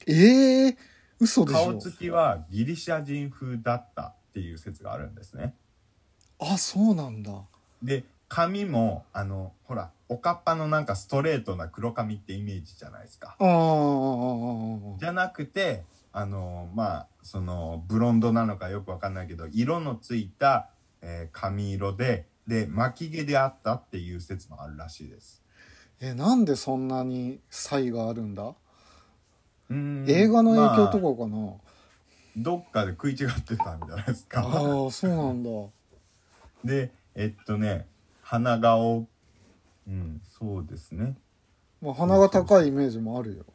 [0.07, 0.75] ええー、
[1.19, 1.59] 嘘でしょ。
[1.59, 5.53] 顔つきはギリシャ人風だったっていう説があるんですね。
[6.39, 7.33] あそうなんだ。
[7.83, 13.37] で髪もあのほらおかっぱのなんかストレートな黒髪ってイメージじゃないですか。
[13.39, 20.69] じゃなくてあのまあそのブロンドなのかよくわかんないけど色のついた、
[21.01, 25.41] えー髪色でで巻き毛であったっていう説もあるらしいです。
[26.01, 28.43] えなんでそんなに差異があるんだ？
[28.49, 31.53] うーん映画の影響とまあかかな、
[32.35, 34.49] どっかで食い違ってたんじゃないですああか。
[34.59, 35.49] ーそうなんだ
[36.65, 37.87] でえっとね
[38.23, 39.07] 鼻顔
[39.87, 41.17] うんそうですね。
[41.81, 43.45] まあ鼻が高いイメージもあるよ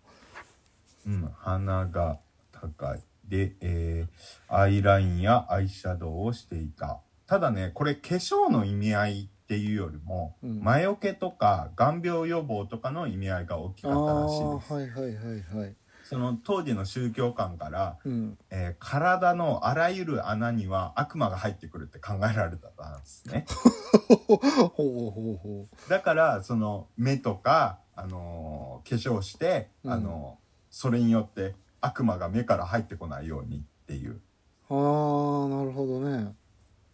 [1.07, 2.19] うん、鼻が
[2.53, 3.01] 高い。
[3.29, 7.01] で、えーアイラインやアイシャドウをしていた。
[7.27, 14.73] ただね、これ化粧の意味合いっていうよりも、うん魔除けとか眼病予防とかの意味合いが大きかったらしいです。
[14.73, 15.77] はいはいはいはい
[16.09, 18.39] その当時の宗教観から、うん。
[18.51, 23.47] えー体のあらゆる穴には悪魔が入ってくるって考えられたんですね。
[24.09, 29.93] ほうほうほうほだから、その目とか、あのー化粧して、うん。
[29.93, 34.21] あのーそれによって悪魔が目から入ってこないようにっていう。
[34.69, 36.35] うああなるほどね。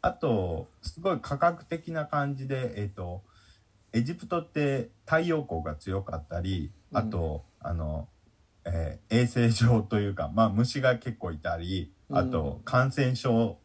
[0.00, 3.22] あと、すごい科学的な感じで、えっ、と、
[3.92, 6.98] エジプトって太陽光が強かったり、うん。
[6.98, 8.08] あと、あの、
[8.64, 13.58] えー衛生上というか、まあ虫が結構いたり、あと感染症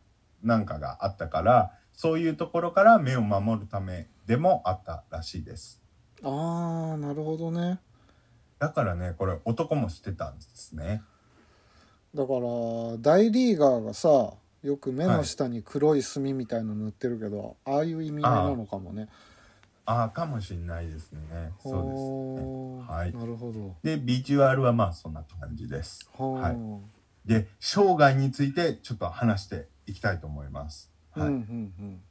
[0.44, 5.82] なんかがあったから、そういうところから目を守るためでもあったらしいです。
[6.24, 7.80] ああなるほどね
[8.60, 11.02] だからね、これ男もしてたんですね。
[12.14, 12.40] だから
[13.00, 14.34] 大リーガーがさ
[14.64, 19.08] よく目の下に黒い墨みたいの塗ってるけど、ああいう意味合いなのかもね
[19.90, 21.22] ああ、かもしれないですね。
[21.64, 22.86] そうですね。
[22.88, 23.14] はい。
[23.14, 23.76] なるほど。
[23.84, 26.10] で、ビジュアルはまあそんな感じです。
[26.20, 27.28] はい。
[27.28, 30.92] で生涯についてちょっと話していきたいと思います。
[31.12, 31.28] はい。
[31.28, 31.40] うんうん
[31.80, 32.02] うん。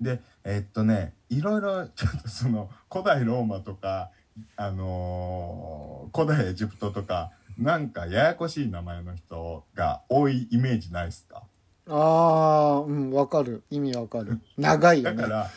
[0.00, 4.10] でえっとねいろいろちょっとその古代ローマとか、
[4.56, 11.42] あのー古代エジプトとかなんかややこしい名前の人が多いイメージないですか？
[11.88, 13.62] ああうんわかる。
[13.70, 14.40] 意味わかる。
[14.56, 15.16] 長いよね。
[15.16, 15.50] だから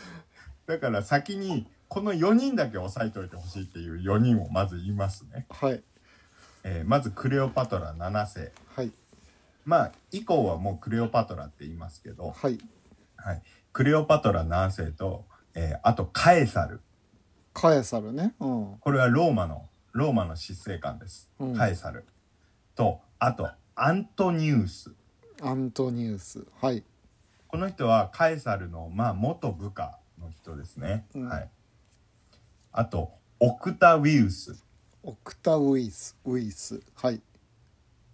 [0.68, 5.46] だから先にこの4人だけ押さえておいてほしいっていう4人をまず言いますね。
[5.50, 5.84] はい。
[6.64, 8.52] えーまずクレオパトラ7世。
[8.76, 8.92] はい。
[9.66, 12.60] まあ以降はもうクレオパトラって言いますけど、はい。
[13.18, 16.82] はい、クレオパトラ7世と、えーあとカエサル。
[17.54, 18.34] カエサルね。
[18.40, 18.78] うん。
[18.80, 21.56] これはローマのローマの執政官です、うん。
[21.56, 22.06] カエサル。
[22.76, 24.92] とあとアントニウス。
[25.42, 26.46] アントニウス。
[26.62, 26.84] はい。
[27.48, 31.30] この人はカエサルの、まあ、元部下の人ですね、うん。
[31.30, 31.50] はい。
[32.72, 34.56] あとオクタウィウス、
[35.04, 36.82] オクタウイスウイス。
[36.96, 37.22] はい。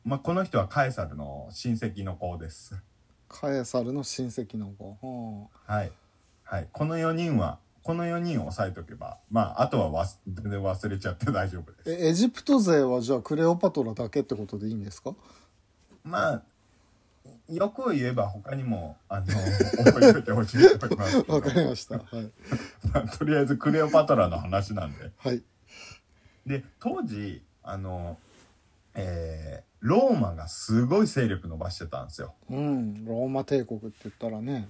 [0.03, 2.75] まあ、この人はカエサルの親戚の子です。
[3.29, 5.49] カエサルの親戚の子。
[5.65, 5.91] ははい、
[6.43, 11.89] はい、この4人はこの4人を押さえておけばまああとはわす全然忘れちゃって大丈夫です。
[11.89, 15.15] あえエジプト勢はじゃあクレオパトラだけってことでいいんですか？
[16.03, 16.43] まあ
[17.51, 19.25] よく言えば他にもあの
[19.83, 21.21] 覚えておいてほしいと思います。
[21.21, 21.97] け どわかりました。
[21.97, 22.05] はい。
[22.93, 25.11] ま あとりあえずクレオパトラの話なんで。
[25.17, 25.43] はい。
[26.45, 28.17] で当時あの
[28.95, 32.35] えーローマがすごい勢力伸ばしてたんですよ。
[32.51, 33.03] うん。
[33.03, 34.69] ローマ帝国って言ったらね。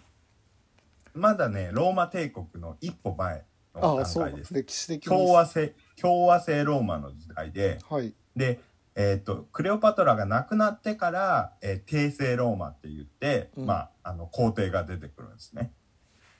[1.14, 3.44] まだねローマ帝国の一歩前
[3.76, 5.10] の段ああそう階です歴史的に。
[5.12, 7.80] 共和制共和制ローマの時代で。
[7.90, 8.14] はい。
[8.36, 8.62] で
[8.96, 13.66] えっとクレオパトラが亡くなってから、えー帝政ローマって言って、うん。
[13.66, 15.72] まああの皇帝が出てくるんですね。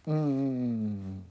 [0.08, 1.26] うんうんうん。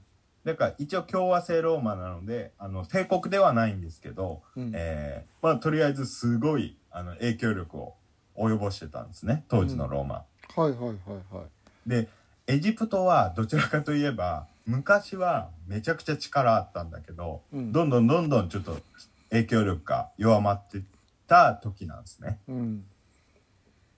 [0.45, 4.63] だから一応共和制ローマなのであの帝国ではないんですけど、うん。
[4.65, 7.95] うんえーまあとりあえずすごいあの影響力を
[8.37, 10.25] 及ぼしてたんですね当時のローマ、
[10.57, 10.91] はいはいはい
[11.35, 11.89] はい。
[11.89, 12.09] で
[12.47, 17.73] エジプトはどちらかといえば昔はめちゃくちゃ力あったんだけど、うん。
[17.73, 18.77] どんどんどんどんちょっと
[19.31, 20.81] 影響力が弱まってっ
[21.31, 22.41] た時なんですね。
[22.49, 22.85] うん。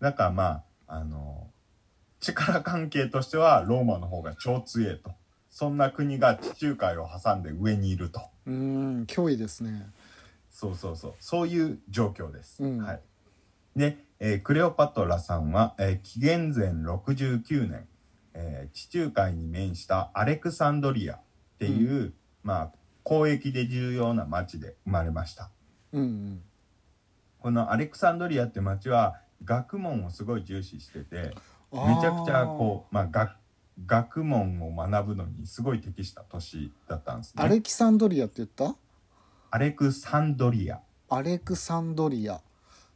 [0.00, 0.44] だからま
[0.86, 1.48] ああの
[2.20, 5.12] 力関係としてはローマの方が超強えと。
[5.50, 8.20] そんな国が地中海を挟んで上にいると。
[8.46, 9.90] うーん脅威ですね。
[10.50, 11.14] そうそうそう。
[11.20, 12.78] そういう状況です、うん。
[12.82, 13.00] はい。
[13.74, 17.88] で、えークレオパトラさんは、えー紀元前69年、
[18.34, 21.20] えー地中海に面したアレクサンドリアっ
[21.58, 22.72] ていう、まあ
[23.04, 25.50] 交易で重要な町で生まれました。
[25.92, 26.42] うんうん
[27.42, 31.34] このアレクサンドリアって町は学問をすごい重視してて
[31.72, 33.32] めちゃくちゃこうまあ学
[33.86, 37.42] 学問を学ぶのにすごい適した都市だったんですね。
[37.42, 38.76] アレキサンドリアって言った？
[39.50, 40.80] アレクサンドリア。
[41.08, 42.40] アレクサンドリア。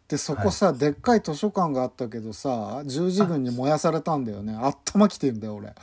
[0.09, 4.55] でそこさ、でっかい図書館があったけどさ十字軍に燃やされたんだよね。
[4.61, 5.75] あったまきてんだよ俺。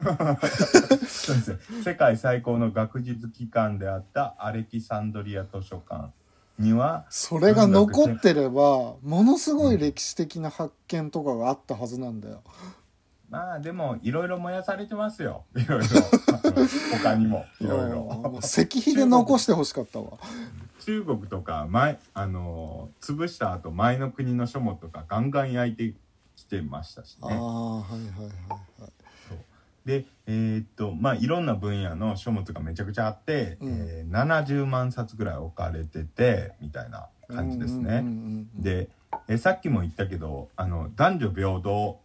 [0.00, 1.58] そうですね。
[1.84, 6.12] 世界最高の学術機関であったアレキサンドリア図書館
[6.60, 12.42] にはそれが残ってればものすごい歴史的な発見とかがあったはずなんだよ。
[13.30, 15.44] まあでもいろいろ燃やされてますよ。
[15.56, 15.86] いろいろ。
[17.02, 17.44] 他にも。
[17.60, 17.90] いろいうん。
[18.22, 20.18] ろ石碑で残してほしかったわ。
[20.80, 25.94] 中国とか前あの潰した後前の国の書物とかガンガン焼いて
[26.36, 27.28] きてましたしね。
[27.32, 28.90] ああはいはいはいはい
[29.90, 33.72] でえーっとまあいろんな分野の書物がめちゃくちゃあって、うん。
[33.72, 38.04] えー70万冊ぐらい置かれててみたいな感じですね。
[38.54, 38.88] で、
[39.28, 42.00] えーさっきも言ったけどあの男女平等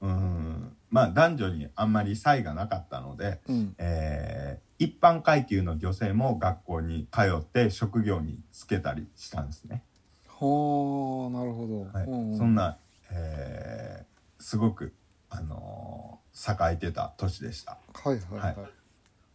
[0.00, 3.74] うんまあ男女にあんまり差異がなかったので、うん。
[3.78, 9.84] えー一般階級の女性も学校に通って職業に就けたりしたんですね。
[10.26, 12.06] はあなるほど、はい。
[12.06, 12.36] うんうん。
[12.36, 12.76] そんな、
[13.10, 14.92] えーすごく、
[15.30, 17.78] あのー栄えてた都市でした。
[17.94, 18.56] はいはいはい、はい。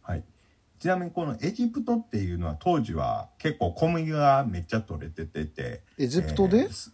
[0.02, 0.24] はい、
[0.78, 5.82] ちなみにこのエジプトっていうのは当時は結構小麦がめっちゃ取れててて。
[5.96, 6.92] エジプトで、えーす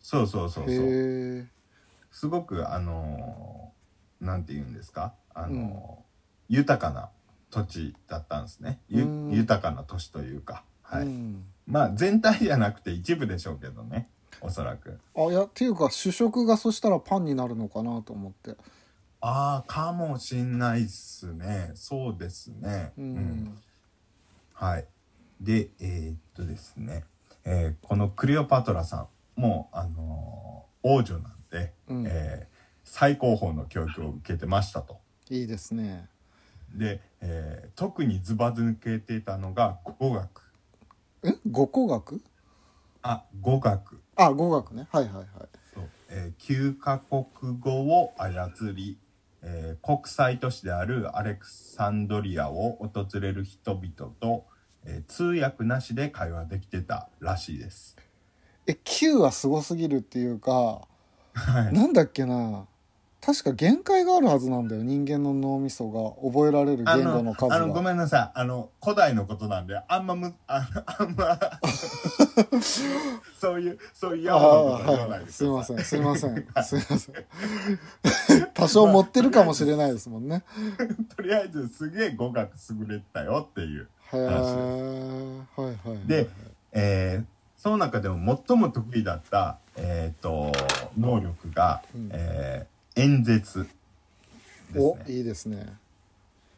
[0.00, 1.46] そうそうそうそう。
[2.10, 5.12] すごくあのーなんて言うんですか？
[5.34, 6.06] あのー
[6.48, 7.10] 豊かな
[7.50, 8.80] 土地だったんですね。
[8.88, 9.30] ゆうん。
[9.32, 11.06] 豊かな都市というか、はい。
[11.06, 14.08] うん、まあ全体じゃなくて一部でしょうけどね
[14.40, 14.98] おそらく。
[15.16, 18.56] あいやっていうか主食がそしたらパンになるのかなと思って。
[19.20, 21.72] ああかもしんないっすね。
[21.74, 22.92] そうですね。
[22.98, 23.58] うん、
[24.52, 24.86] はい。
[25.40, 27.04] で、えーっとですね、
[27.44, 32.04] えーこのクレオパトラさんも、あのー王女なんで、うん。
[32.06, 32.56] えー
[32.88, 34.98] 最高峰の教育を受けてましたと。
[35.28, 36.08] いいですね。
[36.74, 40.42] で、えー特にズバ抜けてたのが語学。
[41.24, 41.34] え？
[41.50, 42.22] 語工学？
[43.02, 44.00] あ、語学。
[44.16, 45.26] あ語学ねはいはいはい
[45.74, 48.98] そうえー、9カ国語を操り、
[49.42, 54.46] えー国際都市であるアレクサンドリアを訪れる人々と、
[54.84, 57.96] えー通訳なしで会話できてたらしいです。
[58.66, 60.88] え9はすごすぎるっていうか
[61.34, 61.72] はい。
[61.72, 62.66] なんだっけな
[63.26, 68.38] 確か限界があるはずなんだよ人間の脳みそが覚えられる言語の数あのごがめんなさい。
[68.38, 71.36] あの古代のことなんであんまむああんま
[73.40, 76.76] そういうそういうあやばあなこと言わなはいいですくださすいませんすいません。
[76.76, 77.12] すいませ
[78.42, 78.48] ん。
[78.54, 80.44] 多少持ってるかもしれないですもんね。
[81.16, 86.06] とりあえずすげえ語学優れてたよっていうへえはいはいはい。
[86.06, 86.28] で、
[86.70, 87.24] えー
[87.56, 90.52] その中でも最も得意だった、えー、と
[90.96, 92.10] 能力が、うん。
[92.12, 93.68] えー演説
[94.72, 95.74] ですおねいいですね。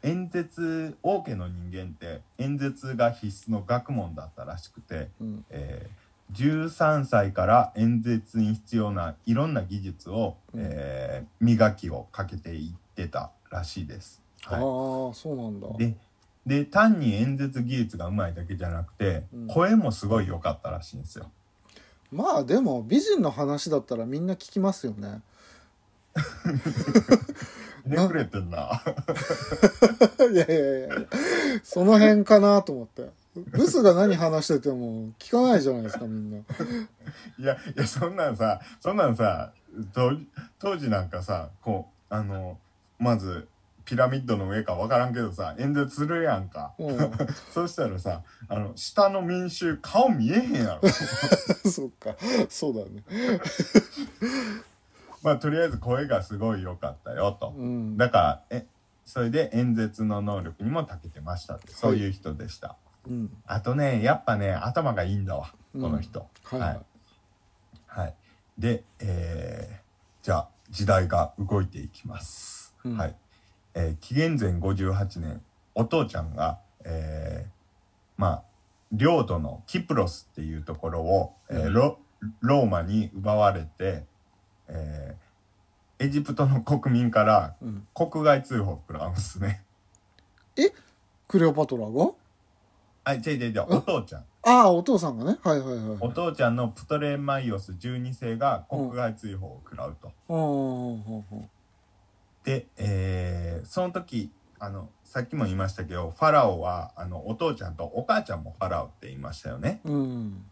[0.04, 5.44] 演説王家の人間って演説が必須の学問だったらしくて、うん。
[5.50, 10.60] えー13歳から演説に必要ないろんな技術を、うん。
[10.62, 14.22] えー磨きをかけていってたらしいです。
[14.46, 15.66] ああはそうなんだ。
[15.74, 15.96] い、で
[16.46, 19.46] で単に演説技術がうまいだけじゃなくて、うん。
[19.48, 21.32] 声もすごい良かったらしいんですよ。
[22.12, 25.20] まあでも美人の話だったらみんな聞きますよね
[27.84, 28.82] ひねくれてんな。
[30.30, 30.88] いやいやいや
[31.62, 36.38] その辺かなと思ってブスが何話してても聞かないじゃないですかみんな
[37.38, 39.52] いやいやそんなんさそんなんさ
[39.94, 40.12] と
[40.58, 42.58] 当時なんかさこうあの
[42.98, 43.48] まず
[43.84, 46.74] ピラミッドの上か分からんけどさ演説するやんか。
[46.78, 46.98] うん
[47.54, 50.88] そうしたらさあの下の民衆顔見えへんやろ。
[51.70, 52.14] そっか
[52.50, 53.40] そうだね
[55.22, 57.54] まあとりあえず声がすごい良かったよと。
[57.56, 58.66] うんだからえ
[59.04, 62.76] それで演説の能力にも長けてましたってそういう人でした。
[63.06, 66.28] うんあとねやっぱね頭がいいんだわうんこの人。
[66.44, 66.80] はいはい、
[67.86, 68.14] はい。
[68.58, 69.88] で、えー
[70.20, 72.76] じゃあ時代が動いていきます。
[72.84, 73.16] うんはい。
[73.74, 75.42] えー紀元前58年、
[75.74, 77.50] お父ちゃんが、えー
[78.16, 78.42] まあ、
[78.92, 81.98] 領土のキプロスっていうところを、えーうんロ
[82.40, 84.04] ローマに奪われて、
[84.68, 85.28] えー
[86.00, 87.86] エジプトの国民からうん。
[87.92, 89.64] 国外通報を食らうんですね。
[91.26, 92.12] クレオパトラが？
[93.04, 93.64] あ違う違う違う。
[93.68, 94.24] お父ちゃん。
[94.44, 95.38] ああお父さんがね。
[95.42, 95.98] はいはいはい。
[96.00, 100.12] お父ちゃんのプトレマイオス12世が国外追放を食らうと、
[102.44, 109.80] で、えーその時あのさっきも言いましたけどファラオはあのお父ちゃんとお母ちゃんもファラオって言いましたよね。
[109.84, 110.44] うん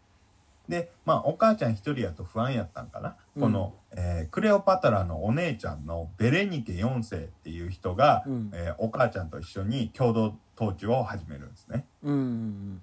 [0.67, 3.41] でまあお母ちゃん一人やと不安やったんかな、うん。
[3.43, 8.51] この、えークレオパトラのお姉ちゃんのベレニケ4世っていう人が、うん。
[8.53, 11.85] えーお母ちゃんと一緒に共同統治を始めるんですね。
[12.03, 12.81] うんうん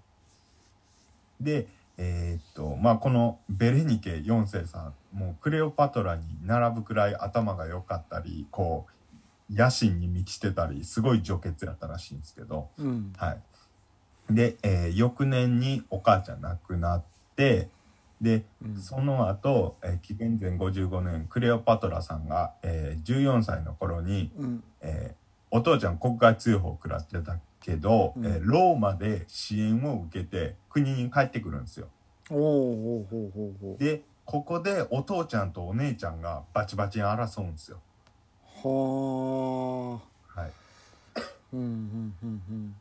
[1.41, 1.67] で
[1.99, 8.87] えーっとまあこのベレニケ4世さんもうクレオパトラに並ぶくらい頭が良かったりこ
[9.51, 12.71] う野心に満ちてたりすごい女傑やったらしいんですけど。
[12.79, 13.13] うん。
[13.17, 13.43] はい。
[14.31, 17.69] で、えー翌年にお母ちゃん亡くなってで
[18.63, 18.77] うん。
[18.77, 24.65] その後、えー紀元前55年クレオパトラさんが、えー14歳の頃に、うん。
[24.81, 28.27] えーお父ちゃん国外追放を食らってたけど、うん。
[28.27, 31.89] えーローマで支援を受けて国に帰ってくるんですよ。
[33.79, 37.79] でここでお父ちゃんとお姉ちゃんがバチバチに争うんですよ。
[38.63, 40.01] は
[40.35, 40.53] あはい、
[41.53, 42.77] うんうんうん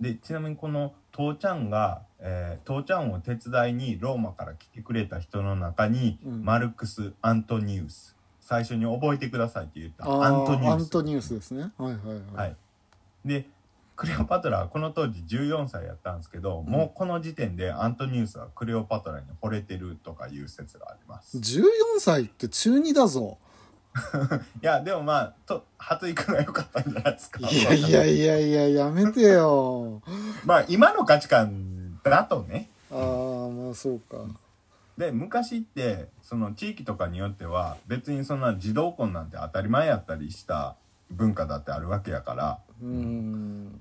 [0.00, 6.44] でちなみにこの父ちゃんが、えー父ちゃんを手伝いにローマから来てくれた人の中に、うん。
[6.44, 8.16] マルクス・アントニウス。
[8.40, 10.08] 最初に覚えてくださいって言った。
[10.08, 10.86] あアントニアウス。
[10.86, 11.72] ントニウスですね。
[11.76, 12.56] はいはいははい。
[13.24, 13.46] い、で
[13.96, 21.36] クレオパトラはこの当時14歳やったんですけど、もうこの時点でアントニウスはクレオパトラに惚れてるとかいう説があります。
[21.36, 21.64] い14
[21.98, 23.38] 歳って中2だぞ
[24.60, 27.40] やでもまあと発育が良かったんじゃないですか。
[27.40, 30.02] いやいやいやいややめてよ。
[30.44, 32.68] まあ今の価値観だとね。
[32.90, 32.98] ああ
[33.48, 34.16] まあそうか。
[34.96, 40.74] で昔ってその地域とかによっては別にそんな児童婚なんて当たり前やったりした
[41.10, 42.58] 文化だってあるわけやから。
[42.82, 43.80] うん。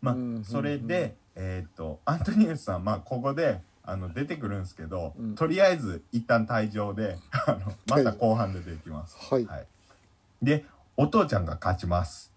[0.00, 5.34] まあうんそれでえっとアントニウスさんまあここであの出てくるんですけど、うん。
[5.34, 9.16] とりあえず一旦退場で あのまた後半で出てきます。
[9.18, 9.46] はい。
[9.46, 9.66] はい、
[10.42, 10.64] で
[10.96, 12.32] お父ちゃんが勝ちます。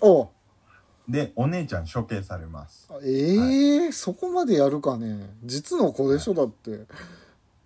[0.00, 0.28] お。
[1.08, 2.88] でお姉ちゃん処刑されます。
[3.04, 5.30] ええそこまでやるかね。
[5.44, 6.86] 実の子でしょだって。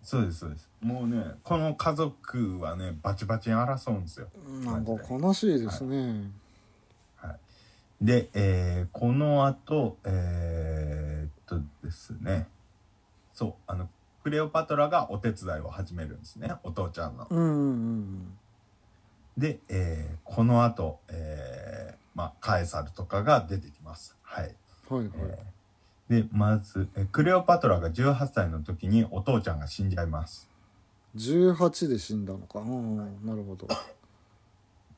[0.03, 0.69] そうですそうです。
[0.81, 4.29] もうねこの家族はねバチバチに争うんですよ。
[4.65, 6.31] なんか悲しいですね、
[8.01, 12.49] で、えーこの後えーっとですね
[13.41, 13.89] そうあの
[14.23, 17.27] クレオパトラがお手伝いを始めるんですねお父ちゃんの。
[17.31, 18.39] うん、うんうん
[19.39, 24.15] で、えーこの後、えーまあカエサルとかが出てきます。
[24.23, 24.55] はい。
[24.91, 30.51] うんはいはい、えーでまず、えークレオパトラが18歳の時にお父ちゃんが死んじゃいます。
[31.17, 33.67] 18で死んだのかうんなるほど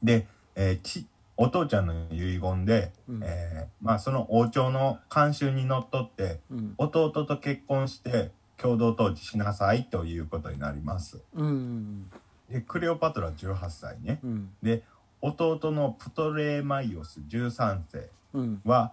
[0.03, 0.27] で、
[0.57, 1.07] えーち
[1.43, 11.21] お父ちゃんの遺言で、うんえーまあ、その王朝の慣習にのっとってうん弟と結婚して共同統治しなさいということになります。
[11.35, 12.11] うんうん
[12.49, 14.21] でクレオパトラ18歳ね。
[14.23, 14.85] うんで
[15.21, 18.93] 弟のプトレマイオス13世うんは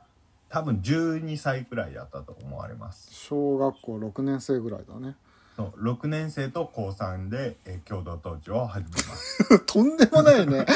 [0.50, 3.14] 多分12歳くらいやったと思われます。
[3.14, 5.16] 小学校6年生ぐらいだね
[5.60, 9.60] そう6年生と高3で、えー共同統治を始めます。
[9.68, 10.66] とんでもないね。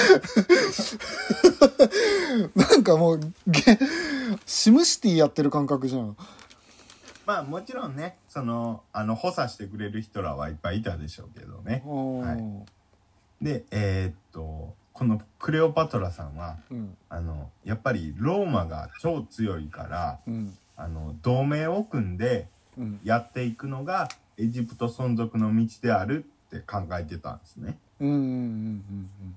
[2.54, 3.62] なんかもうゲ
[4.46, 6.18] シムシティやってる感覚じゃん。
[7.26, 11.82] まあもちろんねそのあの補佐してくれる人らはいっぱいいたでしょうけどね。
[11.86, 12.44] はい。
[13.42, 16.98] でえーっとこのクレオパトラさんはうん。
[17.08, 20.58] あのやっぱりローマが超強いからうん。
[20.76, 23.00] あの同盟を組んでうん。
[23.06, 27.78] やっていくのがエジプト存続の道であるって考えてたんですね。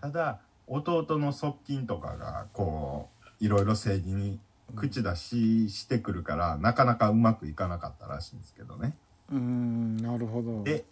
[0.00, 3.08] ただ弟の側近とかがこ
[3.40, 4.40] ういろいろ政治に
[4.74, 8.96] 口出ししてくるから、なかなかうまくいかなかったらしいんですけどね。
[9.30, 10.84] うんうんなるほどで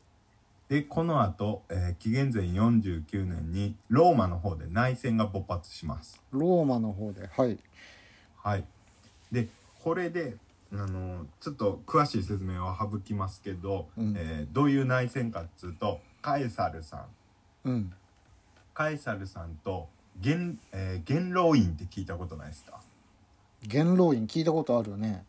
[0.68, 6.22] でこの後、えー紀元前49年にローマの方で内戦が勃発します。
[6.30, 7.58] ローマの方ではい
[8.42, 8.64] はい、
[9.32, 9.48] で
[9.82, 10.36] これで
[10.76, 14.14] あのちょっと詳しい説明は省きますけど、うん。
[14.16, 17.06] えーどういう内戦かっつうとカエサルさ
[17.64, 17.68] ん。
[17.68, 17.92] うん。
[18.72, 19.88] カエサルさんと
[20.20, 22.80] 元,、えー元老院って聞いたことないですか、
[23.68, 25.24] 元老院聞いたことあるね。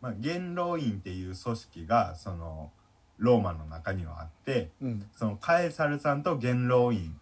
[0.00, 2.72] まあ、元老院っていう組織がその
[3.18, 5.06] ローマの中にはあってうん。
[5.14, 7.14] そのカエサルさんと元老院、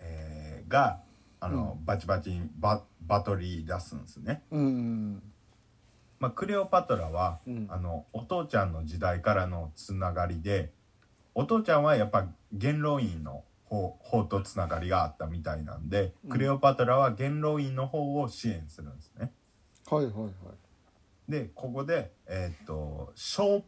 [0.00, 1.00] えーが
[1.40, 4.42] あの、バチバチにババトリー出すんですね。
[4.50, 5.22] うんうん
[6.20, 7.66] まあ、クレオパトラは、うん。
[7.70, 10.72] あのお父ちゃんの時代からのつながりで
[11.34, 16.30] お父ちゃんはやっぱ元老院の方方とつながりがあったみたいなんで、うん。
[16.30, 19.30] クレオパトラは元老院の方を支援するんですね。
[19.90, 20.32] はいはいはい。
[21.30, 23.62] でここでえーっとショー・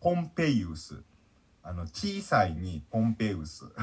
[0.00, 1.02] ポンペイウス
[1.62, 3.74] あの小さいにポンペイウスって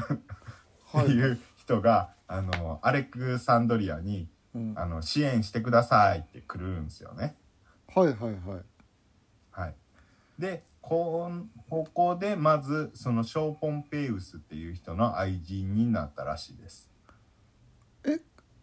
[0.98, 4.74] はいいう人が、あのアレクサンドリアにうん。
[4.76, 7.36] あの支援してくださいって来るんですよね。
[7.94, 8.34] はいはいはい。
[9.50, 9.74] はい、
[10.38, 16.90] でこんここでまずそのショー・ポンペイウスっていう人の愛人になったらしいです。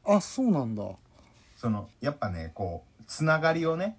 [0.04, 0.84] あそうなんだ。
[1.58, 3.98] そのやっぱねこうつながりをね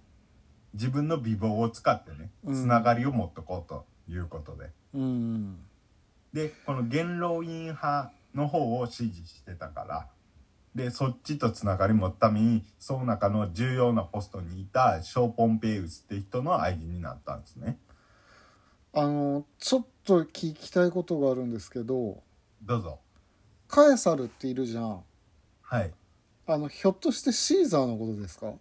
[0.75, 2.55] 自分の美貌を使ってねうん。
[2.55, 5.59] つながりを持っとこうということで、うん。
[6.33, 10.09] でこの元老院派の方を支持してたから
[10.75, 17.79] でそっちとつながり持つためにその中の重要なポストにいたショー・ポンペイウスって人の愛人になったんですね。
[18.93, 22.23] あのちょっと聞きたいことがあるんですけど
[22.63, 22.99] どうぞ。
[23.69, 25.01] カエサルっているじゃん。
[25.63, 25.93] はい。
[26.47, 28.53] あのひょっとしてシーザーのことですか？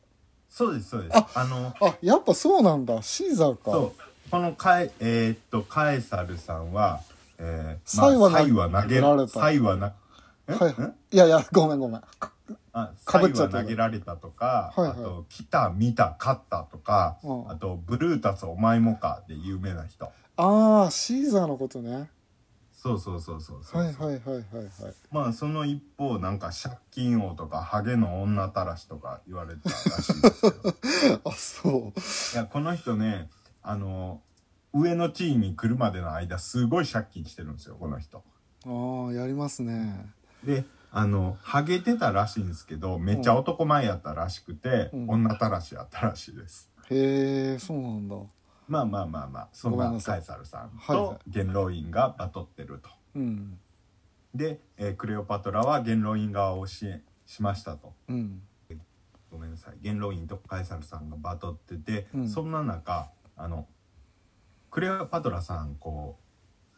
[0.49, 1.17] そうですそうです。
[1.17, 3.01] ああのあやっぱそうなんだ。
[3.01, 3.71] シーザーか。
[3.71, 4.29] そう。
[4.31, 7.01] このカエ,、えーっとカエサルさんは、
[7.39, 9.27] えーサイはサイは投げ投げられた。
[9.27, 9.93] サイはな
[10.53, 10.81] はい。
[10.81, 10.95] ん？
[11.11, 12.01] いやいやごめんごめん。
[12.71, 14.99] あかぶっちゃ投げられたとか、はいはい。
[14.99, 17.51] あと来た見た勝ったとか、うん。
[17.51, 20.11] あとブルータスお前もかで有名な人。
[20.37, 22.09] ああシーザーのことね。
[22.71, 24.43] そうそうそうそうそう、はいはいはいはいはい。
[25.11, 30.41] まあその一方なんか借金王とかハゲの女たらしとか言われてたらしいです
[31.01, 31.21] けど。
[31.29, 31.99] あそう。
[32.35, 33.29] いやこの人ね
[33.61, 34.21] あの
[34.71, 38.23] 上の地位に来るまでの間すごい借金してるんですよこの人。
[38.65, 40.09] ああやりますね
[40.43, 45.09] であのハゲてたらしいんですけどめっちゃ男前やったらしくて、うん。
[45.09, 46.69] 女たらしやったらしいです。
[46.89, 48.15] へえそうなんだ。
[48.67, 52.89] まあまあまあまあそんなごめんなさいカエサルさんはいはと元老院がバトってると。
[53.15, 53.59] うん。
[54.33, 57.93] で、えークレオパトラは元老院側を支援しましたと。
[58.07, 58.41] うん。
[59.31, 59.75] ごめんなさい。
[59.81, 62.29] 元老院とカエサルさんがバトってて、うん。
[62.29, 63.67] そんな中あの
[64.71, 66.17] クレオパトラさんこ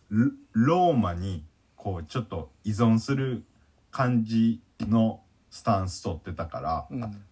[0.09, 1.45] うロローマに
[1.75, 3.43] こうちょっと依存する
[3.91, 7.23] 感じのスタンス取ってたから、うん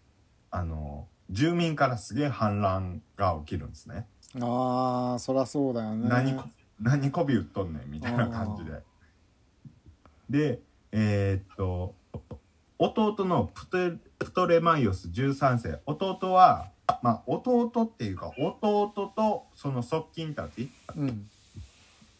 [0.51, 4.07] あの住民からすげえ反乱が起きるんですね。
[4.41, 6.43] ああそりゃそうだよね何こ
[6.81, 8.81] 何こび売っとんねんみたいな感じで。
[10.29, 10.59] で
[10.91, 11.93] えーっと
[12.79, 13.77] 弟のプト
[14.17, 16.71] プトレマイオス13世弟は
[17.03, 21.29] まあ弟っていうか弟とその側近たちうん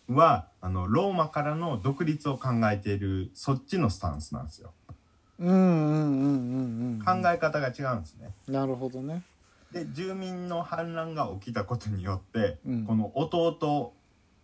[0.10, 4.74] はあのローマからの独立を考えているそっちのスタンスなんですよ。
[5.40, 8.34] うんうんうんうんうん考え方が違うんですね。
[8.48, 9.24] なるほどね
[9.72, 13.94] で住民の反乱が起きたことによって、うんこの弟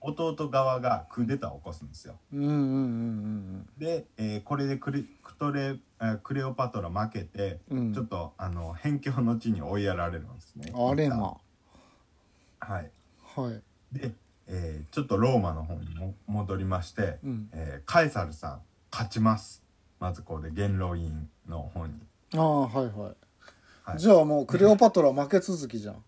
[0.01, 2.19] 弟側がクーデターを起こすんですよ。
[2.31, 10.71] うんうんうんで、えーこれでクレクトレ、えークレオパトラ負けて、うんうんちょっとあの辺境の地に追いやられるんですね。
[10.75, 11.37] あれま
[12.59, 12.91] はい。
[13.35, 13.61] はい
[13.91, 14.11] で、
[14.47, 17.49] えーちょっとローマの方にも戻りまして、うん。
[17.53, 19.63] えーカエサルさん勝ちます。
[19.99, 21.93] まずここで元老院の方に。
[22.35, 22.95] ああはいはい、
[23.83, 23.99] はい。
[23.99, 26.03] じゃあもうクレオパトラ負け続きじゃん。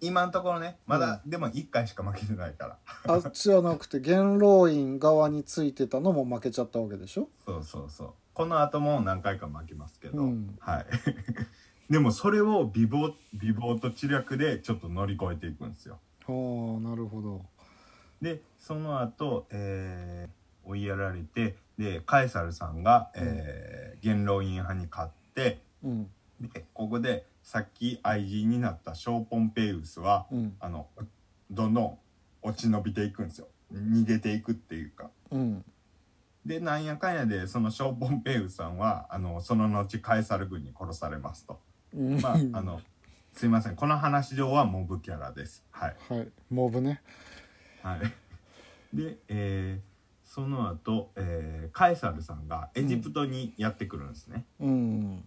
[0.00, 3.14] 今のところねまだ、でも1回しか負けてないから。
[3.14, 7.28] あっちじゃなくて元老院側についてたのも負けちゃったわけでしょ？
[7.44, 8.12] そうそうそう。
[8.32, 10.56] この後も何回か負けますけど、うん。
[10.58, 10.86] はい。
[11.92, 17.44] でもそれを美貌美貌と知略でちょっと乗り越えていくんですよはあなるほど。
[18.22, 26.10] でその後、えー追いやられてでカエサルさんが、えー元老院派に勝ってうん。
[26.40, 30.56] でここでさっき愛人になったショーポンペイウスは、うん。
[30.60, 30.86] あの
[31.50, 31.98] どんどん
[32.42, 33.48] 落ち延びていくんですよ。
[33.72, 35.10] 逃げていくっていうか。
[35.30, 35.64] うん。
[36.46, 41.60] でなんやかんやでそのショーポンペイウスさんはあのその後カエサル軍に殺されますと。
[41.94, 42.20] うん。
[42.20, 42.80] まああの
[43.34, 43.74] すいません。
[43.74, 45.64] この話上はモブキャラです。
[45.72, 45.96] はい。
[46.08, 46.28] はい。
[46.50, 47.02] モブね。
[47.82, 48.96] はい。
[48.96, 55.24] で、えーその後、えーカエサルさんがエジプトにやってくるんですね、うん。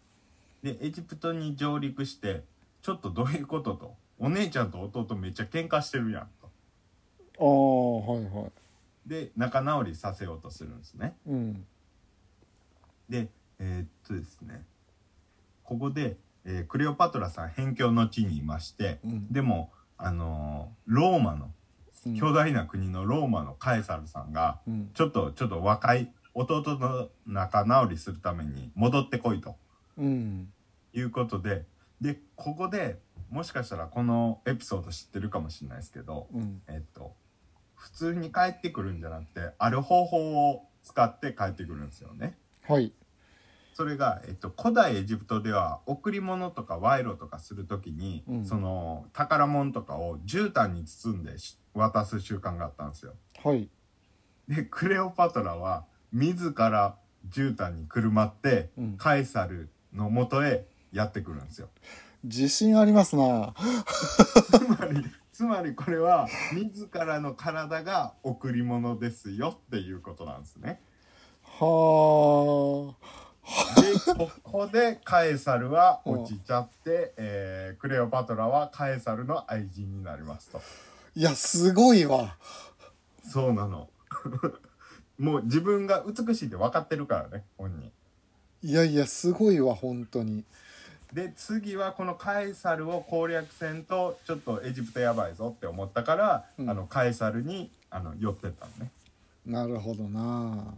[0.64, 2.44] でエジプトに上陸して
[2.82, 3.96] ちょっとどういうことと。
[4.20, 6.50] お姉ちゃんと弟めっちゃ喧嘩してるやんと。
[7.40, 8.52] ああはいはい。
[9.06, 11.14] で仲直りさせようとするんですね。
[11.28, 11.66] うん。
[13.10, 13.28] で
[13.60, 14.64] えーっとですね。
[15.64, 16.16] ここで、
[16.48, 19.32] えークレオパトラさん辺境の地にいましてうん。
[19.32, 21.52] でもあのーローマの
[22.06, 22.16] うん。
[22.16, 24.90] 巨大な国のローマのカエサルさんがうん。
[24.94, 29.56] ちょっとちょっと若い弟の仲直りするために戻ってこいと。
[29.98, 30.50] うん。
[30.94, 31.66] いうことで
[32.02, 32.98] でここで
[33.30, 36.62] もしかしたらこのエピソード知ってるかもしれないですけどうん。
[36.68, 37.14] えっと
[37.76, 42.38] 普通に帰ってくるんじゃなくてある方法を使って帰ってくるんですよね。
[42.68, 42.94] はい
[43.78, 53.14] それが、えっと、古代エジプトでは贈り物とか賄賂とかするときに、うんその宝物とかを絨毯に包んでし渡す習慣があったんですよ。
[53.44, 53.70] はい
[54.48, 56.96] でクレオパトラは自ら
[57.30, 61.70] 絨毯にくるまって、うんカエサルのもとへやってくるんですよ。
[62.24, 63.54] 自信ありますな
[64.50, 70.82] つまりつまりこれは自らの体が贈り物ですよっていうことなんですね。
[71.44, 72.96] は
[73.48, 80.58] でここでカエサルは落ちちゃって、えークレオパトラはカエサルの愛人になりますと。
[80.58, 80.62] あ
[81.16, 82.36] いやすごいわ
[83.24, 83.90] そうなの。
[85.18, 87.92] もう自分が美しいって分かってるからね本人。
[88.64, 90.44] いやいやすごいわ本当に
[91.14, 98.92] で次はこのカエサルを攻略せんとちょっとエジプトやばいぞって思ったから、うんあのカエサルにあの寄ってったのね。
[99.46, 100.76] なるほどな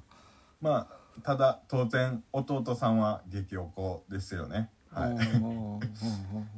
[0.62, 4.70] まあただ当然弟さんは激おこですよね。
[4.92, 5.16] はい、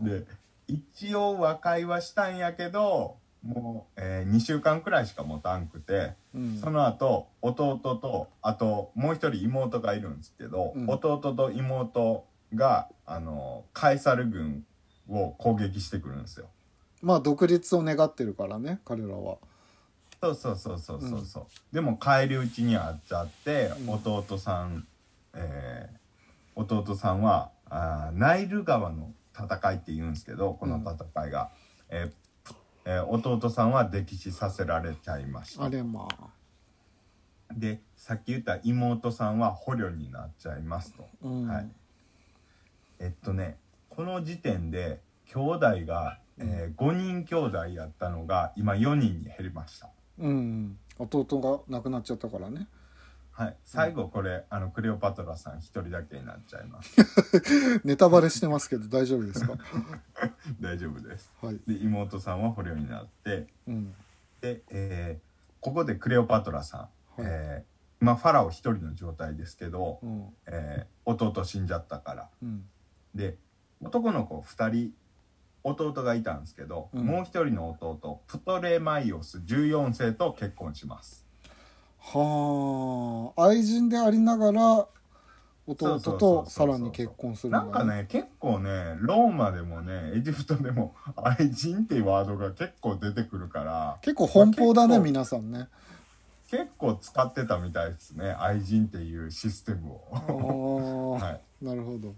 [0.05, 0.25] いで
[0.67, 6.57] 一応和解はしたんやけどもう、え2週間くらいしか持たんくて、うん。
[6.59, 10.89] その後弟とあともう一人妹がいるんですけど、うん。
[10.89, 14.65] 弟と妹があのカエサル軍
[15.09, 16.47] を攻撃してくるんですよ。
[17.01, 19.37] まあ独立を願ってるからね彼らは
[20.21, 21.25] そうそうそうそうそう。
[21.25, 21.45] そう、
[21.75, 23.89] でも返り討ちにあっちゃって、うん。
[23.89, 24.87] 弟さん、
[25.33, 26.01] えー
[26.53, 31.49] 弟さんはあーナイル川の戦いって言うんですけどこの戦いが、
[31.89, 32.11] えー
[32.85, 35.63] えー弟さんは溺死させられちゃいました。
[35.63, 36.27] あれまあ。
[37.55, 41.07] でさっき言った妹さんは捕虜になっちゃいますと。
[41.23, 41.47] うん。
[41.47, 41.69] はい。
[42.99, 43.57] えっとね
[43.89, 44.99] この時点で
[45.33, 49.89] 兄弟が、え5人兄弟やったのが今4人に減りました
[50.19, 51.25] うん弟
[51.67, 52.67] が亡くなっちゃったからね。
[53.31, 56.95] はい、最後これ、あのクレオパトラさん一人だけになっちゃいます。
[57.85, 59.55] ネタバレしてますけど大丈夫ですか？
[60.61, 61.31] 大丈夫です。
[61.41, 61.59] はい。
[61.65, 63.93] で、妹さんは捕虜になって、うん。
[64.41, 65.31] で、えー
[65.63, 66.91] ここでクレオパトラさん、はい。
[67.19, 70.33] えーまあファラオ一人の状態ですけど、うん。
[70.47, 72.29] えー弟死んじゃったから。
[72.43, 72.65] うん。
[73.15, 73.37] で、
[73.81, 74.93] 男の子二人、
[75.63, 77.05] 弟がいたんですけど、うん。
[77.05, 81.25] もう一人の弟、プトレマイオス14世と結婚します。
[81.99, 83.43] はあ。
[83.43, 84.87] 愛人でありながら
[85.67, 93.99] 弟そうそうそうそうとさらに結婚するなんかね結構ねローマでもねエジプトでも 愛人っていうワードが結構出てくるから。
[94.01, 95.67] 結構奔放だね結構皆さんね。
[96.49, 101.11] 結構使ってたみたいですね愛人っていうシステムああ、を。
[101.21, 102.09] はなるほど。
[102.09, 102.13] い、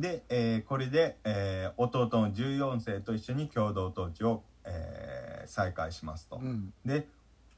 [0.00, 6.36] で、えーこれで、えー弟の14世と一緒に共同統治を、えー再開しますと。
[6.36, 6.72] うん。
[6.84, 7.06] で、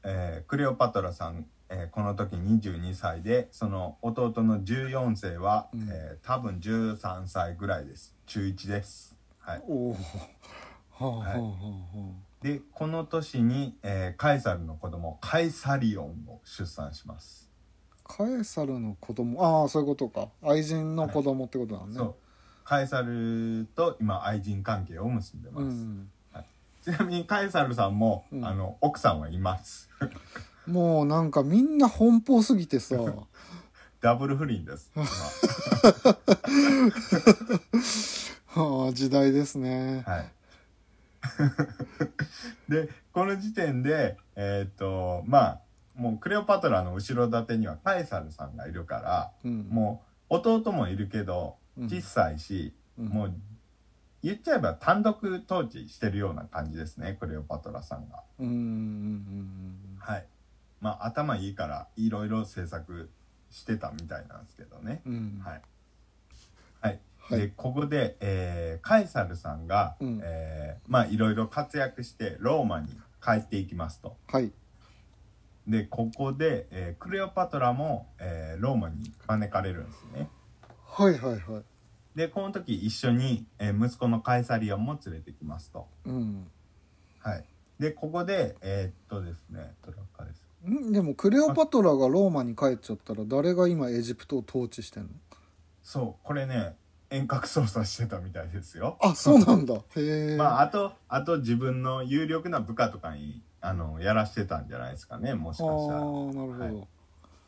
[0.03, 5.87] えークレオパトラさん、えーこの時22歳でその弟の14世は、うん。
[5.89, 8.15] えー多分13歳ぐらいです。
[8.25, 9.15] 中1です。
[9.39, 9.63] はい。
[9.67, 9.97] おおは
[10.99, 11.53] あはあははいあは
[12.41, 17.49] でこの年に、えーカエサルの子供カイサリオンを出産します、
[18.05, 19.41] あカエサルの子供？
[19.41, 20.29] ああそういうことか。
[20.41, 22.15] 愛人の子供ってことだね、そう
[22.63, 26.09] カエサルと今愛人関係を結んでます、うん。
[26.83, 28.45] ちなみにカエサルさんも、うん。
[28.45, 29.89] あの奥さんはいます。
[30.67, 32.95] もうなんかみんな奔放すぎてさ。
[34.01, 34.91] ダブル不倫です。
[34.95, 35.05] 今。
[38.63, 40.03] は あ時代ですね。
[40.05, 40.31] はい。
[42.69, 45.61] でこの時点でえっ、とまあ
[45.95, 49.67] もうクレオパトラの後ろ盾にはカエサルさんがいるからうん。
[49.69, 53.33] もう弟もいるけどうん小さいし、うんもう
[54.21, 58.23] 言っちゃえば単独統治してるような感じですねクレオパトラさんが。
[58.39, 60.25] うんうんうんはい。
[60.79, 63.09] まあ頭いいからいろいろ制作
[63.51, 65.01] してたみたいなんですけどね。
[65.05, 65.61] うんうんはい。
[66.79, 66.99] はい。
[67.19, 72.87] はいでここで、えーカエサルさんが、うんえーまあいろいろ活躍してローマに
[73.21, 74.15] 帰っていきますと。
[74.27, 74.51] はい
[75.67, 80.29] でここで、えークレオパトラも、えーローマに招かれるんですね。
[80.95, 81.63] はいはいはい
[82.15, 85.87] でこの時一緒に、えー息子のカエサリオンも連れてきますと。
[86.05, 86.47] うん
[87.19, 87.45] はい。
[87.79, 90.45] でここでえーっとですねどれかです。
[90.69, 90.91] ん？
[90.91, 95.09] でもクレオパトラがローマに帰っちゃったら誰が今エジプトを統治してんの？
[95.81, 96.75] そうこれね
[97.09, 98.97] 遠隔操作してたみたいですよ。
[99.01, 105.99] あそうなんだ へえまああとあと自分の有力な部下とかにあのやらしてたんじゃないですかねもしかあしたら。
[106.01, 106.87] ーなるほど、はい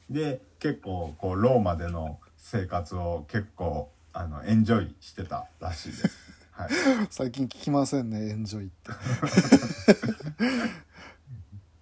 [0.07, 6.09] で結構こうローマでの生活を結構あのエンジョイしてたらしいです。
[6.51, 6.69] はい、
[7.09, 8.91] 最近聞きませんねエンジョイって。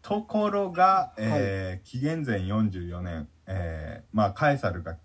[0.01, 4.95] ところが、えー紀元前44年、えーまあ、カエサルが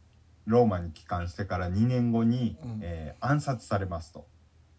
[0.47, 2.79] ローマに帰還してから2年後に、うん。
[2.81, 4.29] えー暗殺されますと。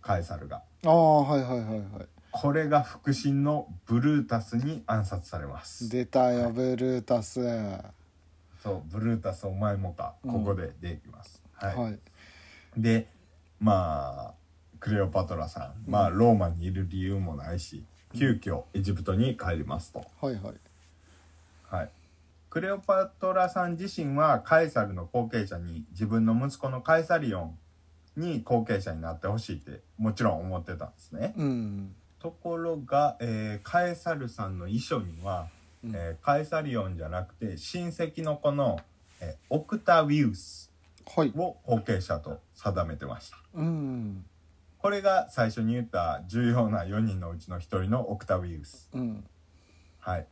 [0.02, 0.64] カエサルが。
[0.86, 2.08] ああはいはいはいはい。
[2.32, 5.90] これが腹心のブルータスに暗殺されます。
[5.90, 7.42] 出たよブルータス
[8.62, 10.16] そうブルータスお前もか。
[10.24, 10.32] うん。
[10.32, 12.00] ここで出てきます、はい、はい。
[12.78, 13.08] で
[13.60, 14.34] まあ
[14.80, 17.84] クレオパトラさん、まあローマにいる理由もないし
[18.16, 20.54] 急遽エジプトに帰りますと、はいはい。
[21.64, 21.90] はい、
[22.50, 27.58] クレオパトラさん自身はカエサルの後継者に自分の息子のカエサリオン
[28.18, 31.34] に後継者になってほしいってもちろん思ってたんですね。
[31.38, 31.96] うん。
[32.20, 35.48] ところが、えーカエサルさんの遺書には、
[35.84, 35.96] うん。
[35.96, 38.80] えーカエサリオンじゃなくて親戚の子の、
[39.22, 40.72] えーオクタウィウス
[41.16, 41.34] はい。
[41.36, 43.38] を後継者と定めてました。
[43.56, 44.26] うん。
[44.78, 48.90] これが最初に言った重要な4人のうちの1人のオクタウィウス。
[48.94, 49.24] うん。
[50.00, 50.28] はい。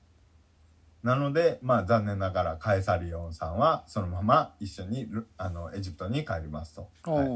[1.04, 6.90] なのでまあ残念ながらカエサリオンさんはそのまま一緒にルあのエジプトに帰りますと。
[7.04, 7.28] あはい、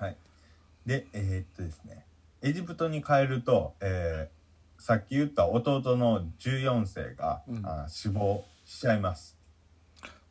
[0.00, 0.16] あはい、
[0.86, 2.04] でえーっとですね。
[2.42, 4.41] エジプトに帰ると、えー
[4.82, 7.64] さっき言った弟の14世が、うん。
[7.64, 9.38] あ死亡しちゃいます。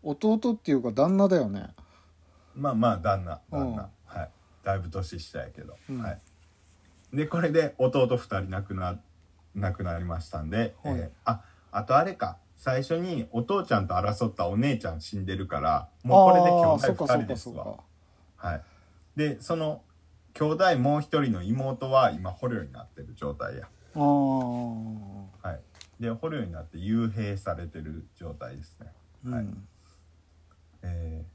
[0.04, 1.70] 弟っていうか旦那だよね。
[2.54, 3.76] まあまあ旦那旦うん。
[3.78, 4.30] 那、はい。
[4.66, 6.02] だいぶ年下やけど、うん。
[6.02, 6.20] はい。
[7.14, 9.00] でこれで弟2人亡くな
[9.56, 10.96] 亡くなりましたんで、はい。
[10.96, 11.42] えーあ
[11.72, 12.38] あとあれか。
[12.58, 17.78] 最初にお父ちゃんと争ったお姉ちゃん死んでるからもうこれで兄弟ああそっかそ2っか人ですわ。
[18.36, 18.62] はい。
[19.16, 19.82] でその
[20.34, 25.60] 兄弟もう一人の妹は今捕虜になってる状態やああはい。
[26.00, 28.88] で捕虜になって幽閉されてる状態ですね。
[29.32, 29.44] はい。
[29.44, 29.68] うん
[30.84, 31.26] え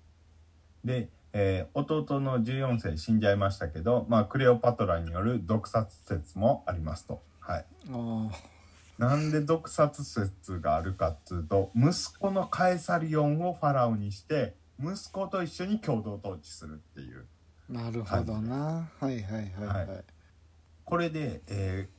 [0.85, 0.87] ー。
[0.87, 7.23] で、えー弟の14世死んじゃいましたけど、まあ、クレオパトラによる毒殺説もありますと。
[7.41, 8.31] はい、あ
[8.99, 17.27] なんで毒殺説があるかっつうと息子のカエサリオンをファラオにして息子と一緒に共同統治するっていう。
[17.71, 18.91] あなるほどな。
[18.99, 19.21] はい。
[19.21, 20.03] はいはいはいは
[20.85, 21.96] これで、えー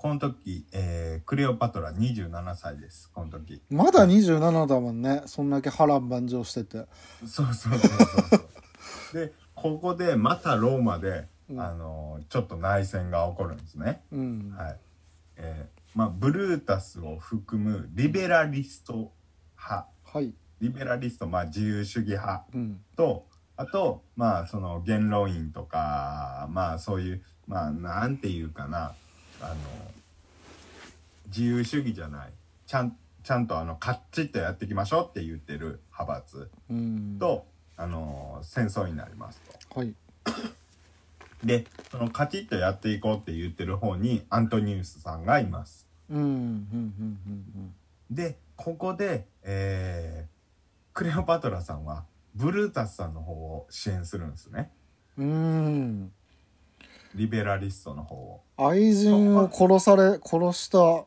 [0.00, 3.10] この時、えークレオパトラ27歳です。
[3.14, 3.60] この時。
[3.68, 5.20] まだ27だもんね。
[5.26, 6.86] そんだけ波乱万丈してて。
[7.26, 8.46] そうそうそうそう。
[9.12, 11.60] でここでまたローマで、うん。
[11.60, 14.02] あのーちょっと内戦が起こるんですね。
[14.10, 14.54] うん。
[14.56, 14.78] はい。
[15.36, 19.12] えーまあ、ブルータスを含むリベラリスト
[19.58, 19.86] 派。
[20.02, 20.32] はい。
[20.62, 22.46] リベラリスト、まあ、自由主義派。
[22.54, 22.80] うん。
[22.96, 28.94] とあとまあその元老院とかまあそういうまあなんていうかな
[29.40, 29.54] あの
[31.26, 32.32] 自由主義じゃない。
[32.66, 37.18] ちゃんちゃんとあのカッチッとやっていきましょうって言ってる派閥うん。
[37.18, 37.44] と、
[37.76, 39.40] あの戦争になります
[39.72, 39.80] と。
[39.80, 39.94] はい。
[41.44, 45.86] でそのカチッとやっていこうって言ってる方にアントニウスさんがいます。
[48.10, 50.40] でここで、えー
[50.92, 54.70] クレオパトラさんはブルータスさんの方を支援するんですね。
[55.16, 56.12] うん
[57.14, 58.40] リベラリストの方を。
[58.56, 61.04] 愛人を殺され殺した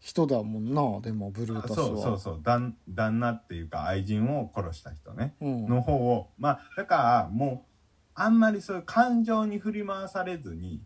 [0.00, 1.76] 人だもんなでもブルータスは。
[1.76, 2.40] そうそうそう。
[2.42, 5.34] 旦旦那っていうか愛人を殺した人ね。
[5.40, 5.66] うん。
[5.66, 6.28] の方を。
[6.38, 7.70] まあだからもう
[8.14, 10.80] あんまりそういう感情に振り回されずに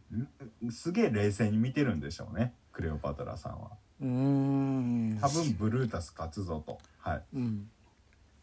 [0.65, 2.55] んすげえ冷静に見てるんでしょうね。
[2.73, 3.71] クレオパトラさんは。
[4.01, 5.19] うーん。
[5.21, 6.79] 多分ブルータス勝つぞと。
[6.99, 7.23] はい。
[7.35, 7.71] うん。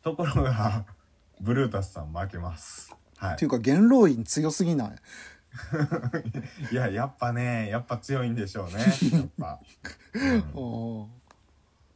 [0.04, 0.86] ところが
[1.42, 2.96] ブルータスさん負けます。
[3.18, 3.34] はい。
[3.34, 4.96] っていうか元老院強すぎない？
[6.72, 9.60] いややっぱねやっぱ強いんでしょうねやっぱ、
[10.14, 11.04] うん。
[11.04, 11.08] あ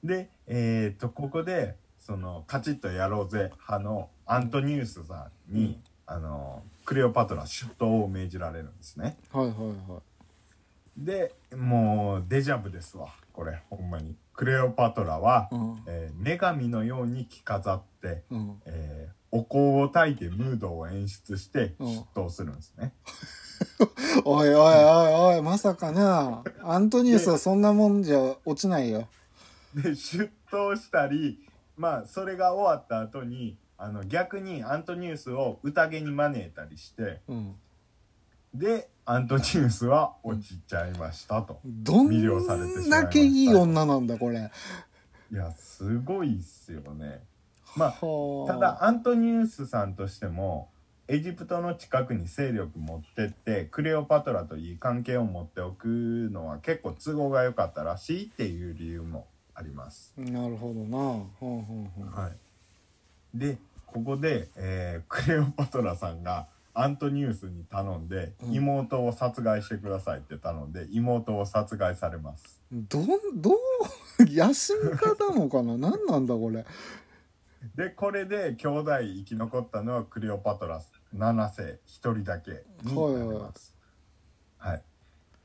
[0.03, 9.17] でえっ、とここでそのカチッとやろうぜ派のアントニウスさんに、あのクレオパトラ出頭を命じられるんですね。
[9.31, 9.57] あはいはい
[9.91, 10.01] はい。
[10.97, 14.15] でもうデジャブですわこれほんまに。
[14.33, 15.83] クレオパトラは、うん。
[15.87, 18.61] えー女神のように着飾って、うん。
[18.65, 21.95] えーお香を焚いてムードを演出してうん。
[21.95, 22.91] 出頭するんですね、
[24.25, 26.43] おいおいおいおいまさかな。
[26.61, 29.07] アントニウスはそんなもんじゃ落ちないよ。
[29.73, 31.39] で出頭したり
[31.77, 37.55] まあそれが終わった後にあの逆にアントニウスを宴に招いたりしてうん。
[38.53, 44.51] でアントニウスは落ちちゃいましたと、どんだけいい女なんだこれ。
[45.31, 47.23] いやすごいっすよね。
[47.75, 47.95] まあ
[48.47, 50.70] ただアントニウスさんとしても
[51.13, 55.85] エジプトの近くに勢力持ってってクレオパトラといい関係を持っておく
[56.31, 60.13] のは結構都合が良かったらしいっていう理由もあります。
[60.15, 60.97] なるほどな。
[60.97, 68.53] ほうほうほうはい、でここで、えークレオパトラさんがアントニウスに頼んで、うん。
[68.53, 72.61] 妹を殺害してくださいって頼んで妹を殺害されます。
[72.71, 73.55] どんどう
[74.19, 75.77] 野心家なのかな？
[75.77, 76.63] 何なんだこれ？
[77.75, 80.79] でこれで兄弟生き残ったのはクレオパトラ
[81.15, 83.75] 7世1人だけになります。
[84.57, 84.83] はい、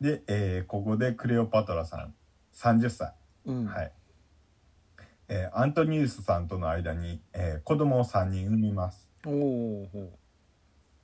[0.01, 2.14] で、えーここでクレオパトラさん
[2.55, 3.12] 30歳、
[3.47, 3.67] うん。
[3.67, 3.93] はい。
[5.29, 9.09] えーアントニウスさんとの間に、えー子供を3人産みます。
[9.27, 9.31] お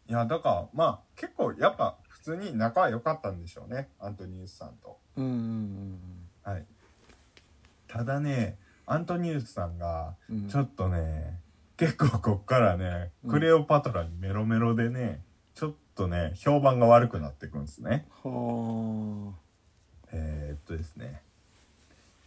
[0.09, 4.99] いやだからまあ結構やっぱ普通に仲は良かったんでしょうねアントニウスさんと。
[5.17, 5.99] うんうん
[6.45, 6.65] はい、
[7.89, 10.49] ただねアントニウスさんがうんうん。
[10.49, 11.41] ちょっとね
[11.77, 13.31] 結構こっからねうん。
[13.31, 15.21] クレオパトラにメロメロでね
[15.55, 18.07] ちょっとね評判が悪くなってくんですね。
[18.23, 19.33] は
[20.13, 21.23] えーっとですね、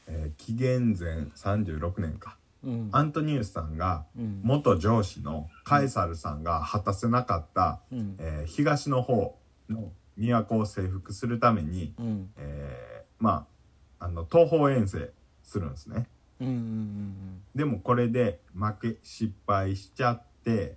[0.07, 2.37] えー紀元前36年か。
[2.63, 2.89] あうん。
[2.91, 4.41] アントニウスさんがうん。
[4.43, 8.15] 元上司のカエサルさんが果たせなかった、うん。
[8.19, 9.37] えー東の方
[9.69, 12.29] の都を征服するために、うん。
[12.37, 13.47] えーま
[13.99, 15.11] ああの東方遠征
[15.43, 16.07] するんですね。
[16.41, 20.75] うんうんでもこれで負け失敗しちゃって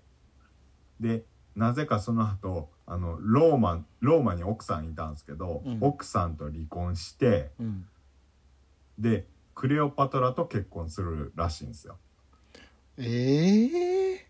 [1.00, 1.24] で
[1.56, 5.78] なぜかその後あのローマローマに奥さんいたんですけど、うん。
[5.80, 7.66] 奥さんと離婚してうん。
[7.66, 7.88] うん
[8.98, 11.96] でクレオパトラと結婚するらしいんですよ。
[12.96, 14.24] ええで、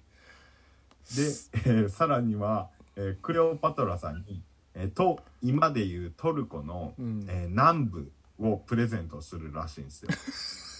[1.08, 4.42] えーさらには、えークレオパトラさんに、
[4.74, 7.26] えーと今でいうトルコの、うん。
[7.28, 10.10] えー南部をプレゼントするらしいんですよ。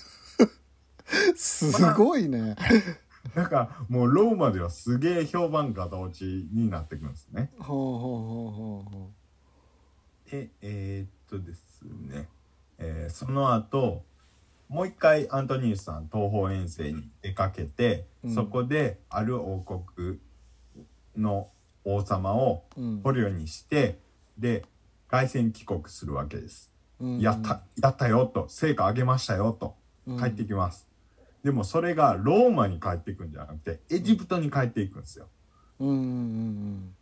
[1.37, 2.57] すごいね
[3.35, 7.51] なんかもうローマではすげえ評判が落ちになってくるんですね。
[7.59, 9.07] はあはあはあは
[10.31, 12.29] でえーっとですね、
[12.79, 14.05] えーその後
[14.69, 20.19] もう一回アントニウスさん東方遠征に出かけて、うんそこである王国
[21.17, 21.49] の
[21.85, 23.99] 王様をうん捕虜にして
[24.39, 24.65] で
[25.09, 26.73] 凱旋帰国するわけです。
[27.01, 30.88] うんやったやったよと成果上げましたよとうん帰ってきます。
[31.45, 35.29] でもそれがローマに帰っていくんじゃなくてエジプトに帰っていくんですよ。
[35.81, 35.89] うん。
[35.89, 36.95] うん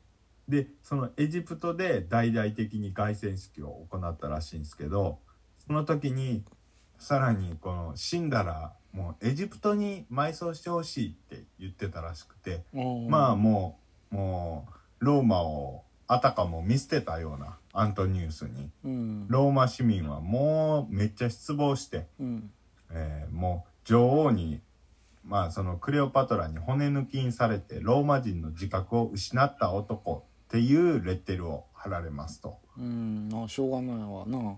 [0.49, 5.19] でそのエジプトで大々的に凱旋式を行ったらしいんですけど
[5.67, 6.45] その時に
[6.99, 13.09] さらにこの死んだらもうエジプトに埋葬してほしいって言ってたらしくて、うん。
[13.09, 13.79] まあも
[14.11, 14.69] うも
[15.01, 19.27] うローマをあたかも見捨てたようなアントニウスにうん。
[19.29, 22.51] ローマ市民はもうめっちゃ失望して、うん。
[22.91, 24.61] えーもう女王に
[25.25, 32.59] まあそのクレオパトラに骨抜きにされてローマ人の自覚を失った男っていうレッテルを貼られますと。
[32.79, 34.57] うんあしょうがないわなっ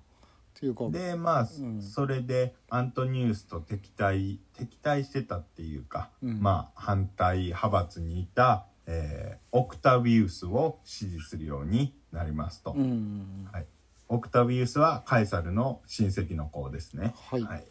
[0.55, 12.73] ていうかでまあ、うんそれでアントニウスと敵対敵対してたっていうか、うんまあ反対派閥にいた、えーオクタビウスを支持するようになりますと。
[12.73, 13.67] うんうんはい、
[14.09, 17.15] オクタビウスはカエサルの親戚の子ですね。
[17.31, 17.65] はいはい、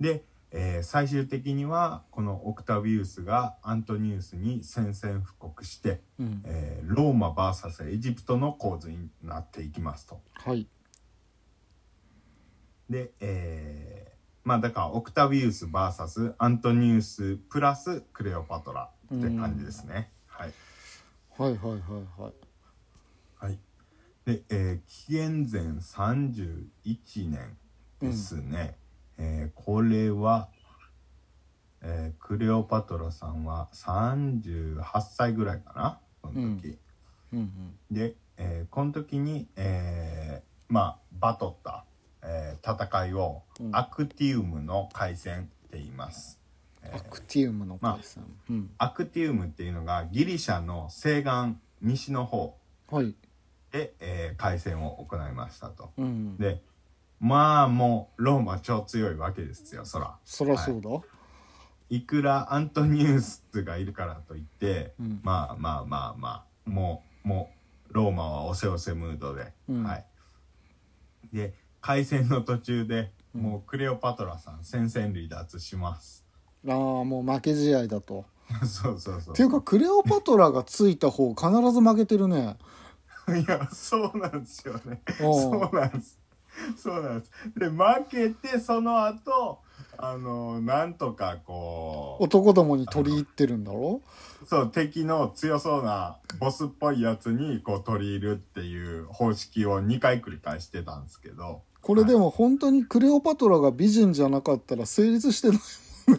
[0.00, 10.20] で、えー最終的にはこのオクタビウスがアントニウスに宣戦布告して、うんえーローマ VS エジプトの構図になっていきますと。
[10.34, 10.66] はい
[12.88, 20.12] で、えーまあだからオクタビウス VS アントニウスプラスクレオパトラって感じですね。
[20.28, 20.52] はい
[21.36, 21.80] はいはいはい
[22.20, 23.58] はいはい。
[24.24, 27.56] で、えー紀元前31年
[28.00, 28.76] ですね。
[29.18, 30.48] えーこれは、
[31.82, 36.78] えークレオパトラさんは38歳ぐらいかな、その時。
[37.32, 37.38] うん。
[37.38, 41.84] うんで、えーこの時に、えーまあ、バトった、
[42.22, 43.70] えー戦いを、うん。
[43.76, 46.38] アクティウムの海戦って言います。
[46.82, 48.70] えーアクティウムの解散うん。
[48.78, 52.56] アクティウムっていうのがギリシャの西岸西の方
[52.90, 53.14] はい。
[53.72, 55.92] で、えー海戦を行いましたと。
[55.96, 56.36] うん。
[56.36, 56.60] で
[57.20, 60.90] まあもうローマ超強いわけですよそらそらそうだ。
[61.88, 62.02] い。
[62.02, 65.20] くらアントニウスがいるからといって、うん。
[65.22, 67.50] まあまあまあまあもうも
[67.90, 69.84] うローマはおせおせムードで、うん。
[69.84, 70.06] はい。
[71.32, 73.42] で海戦の途中でうん。
[73.42, 76.26] もうクレオパトラさん戦線離脱します。
[76.68, 78.26] ああもう負け試合だと。
[78.64, 79.34] そうそうそう。
[79.34, 82.58] っていうかクレオパトラがついた方必ず負けてるね。
[83.28, 85.02] いやそうなんですよね。
[85.18, 86.20] そうなんです
[86.76, 87.32] そうなんです。
[87.56, 87.78] で負
[88.08, 89.58] けてその後
[89.98, 94.02] あのなんとかこう男どもに取り入ってるんだろ？
[94.46, 101.62] そう敵の強そうなボスっぽいやつにこう取り入るっていう方式を2回繰り返してたんですけど。
[101.82, 105.58] これでも本当にクレオパトラが美人じゃなかったら成立してない
[106.08, 106.16] ま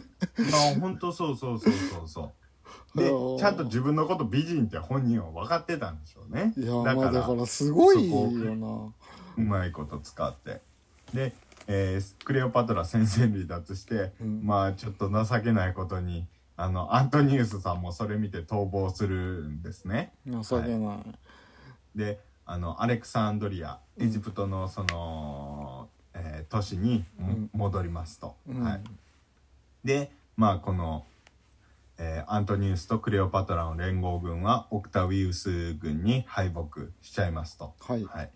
[0.76, 2.98] あ本当そうそうそうそうそう。
[2.98, 6.54] ではあちゃんと自分のこと美人って本人は分かってたんでしょうね。
[6.56, 8.94] いやだからまあだからすごいよな
[9.38, 10.60] うまいこと使って。
[11.14, 11.32] で
[11.66, 14.40] えークレオパトラ先生離脱して、うん。
[14.44, 16.26] まあちょっと情けないことに
[16.56, 20.12] あのアントニウスさんもそれ見て逃亡するんですね。
[20.26, 20.98] 情けない、
[21.94, 24.06] であのアレクサンドリアうん。
[24.06, 27.50] エジプトのその、えー都市にもうん。
[27.52, 28.36] 戻りますと。
[28.48, 28.62] うん。
[28.62, 28.80] はい、
[29.84, 31.04] でまあこの、
[31.98, 37.74] えーアントニウスとクレオパトラの連合軍はオクタウィウス軍に敗北しちゃいますと。
[37.80, 38.04] はい。
[38.04, 38.30] はい、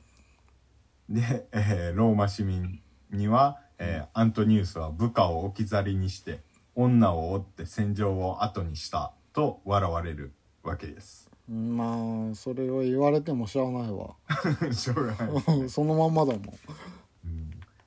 [1.08, 2.80] で、えーローマ市民
[3.10, 6.40] には、えーアントニウスは部下を置き去りにして
[6.74, 10.32] 女を追って戦場を後にしたと笑われる
[10.62, 11.30] わけです。
[11.48, 14.14] まあそれを言われてもしゃあないわ。
[14.72, 15.68] しょうがない。
[15.68, 16.42] そのまんまだもん。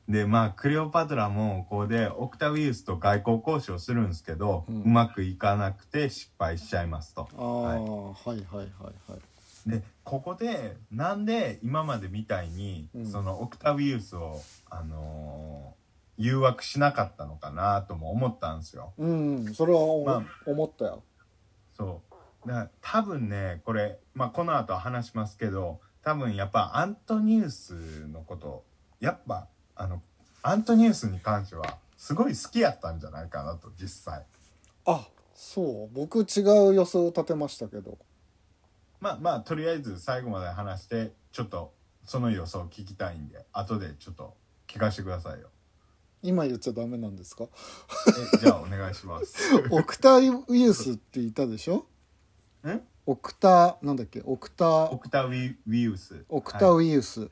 [0.07, 7.27] でまあクレオパトラもここでオクタウィウスと外交交渉するんですけど、ううんまくいかなくて失敗しちゃいますと。
[7.35, 9.19] ああ、はい、はいはいはいはい
[9.65, 13.05] でここでなんで今までみたいに、うん。
[13.05, 15.85] そのオクタウィウスを、あのー
[16.17, 18.93] 誘惑しなかったのかなとも思ったんですよ。
[18.97, 21.03] うんそれは思,、ま思ったよ。
[21.75, 22.01] そ
[22.45, 22.47] う。
[22.47, 28.63] だから多分ねこれ、まあ、この後話しますけど多分やっぱアントニウスのこと
[28.99, 30.01] やっぱあの
[30.41, 34.23] アントニウスに関してはすごい好きやったんじゃないかなと実際。
[34.85, 35.93] あそう。
[35.93, 37.97] 僕違う予想を立てましたけど
[39.05, 41.75] まあまあとりあえず最後まで話してちょっと
[42.05, 44.33] その予想聞きたいんで後でちょっと
[44.67, 45.49] 聞かせてくださいよ。
[46.23, 47.43] 今言っちゃダメなんですか？
[48.33, 49.37] えじゃあお願いします。
[49.69, 51.85] オクタウィウスって言ったでしょ？
[52.67, 54.23] んオクタなんだっけ？
[54.25, 55.53] オクタオクタウィ
[55.93, 56.25] ウス。
[56.27, 57.29] オクタウィウス。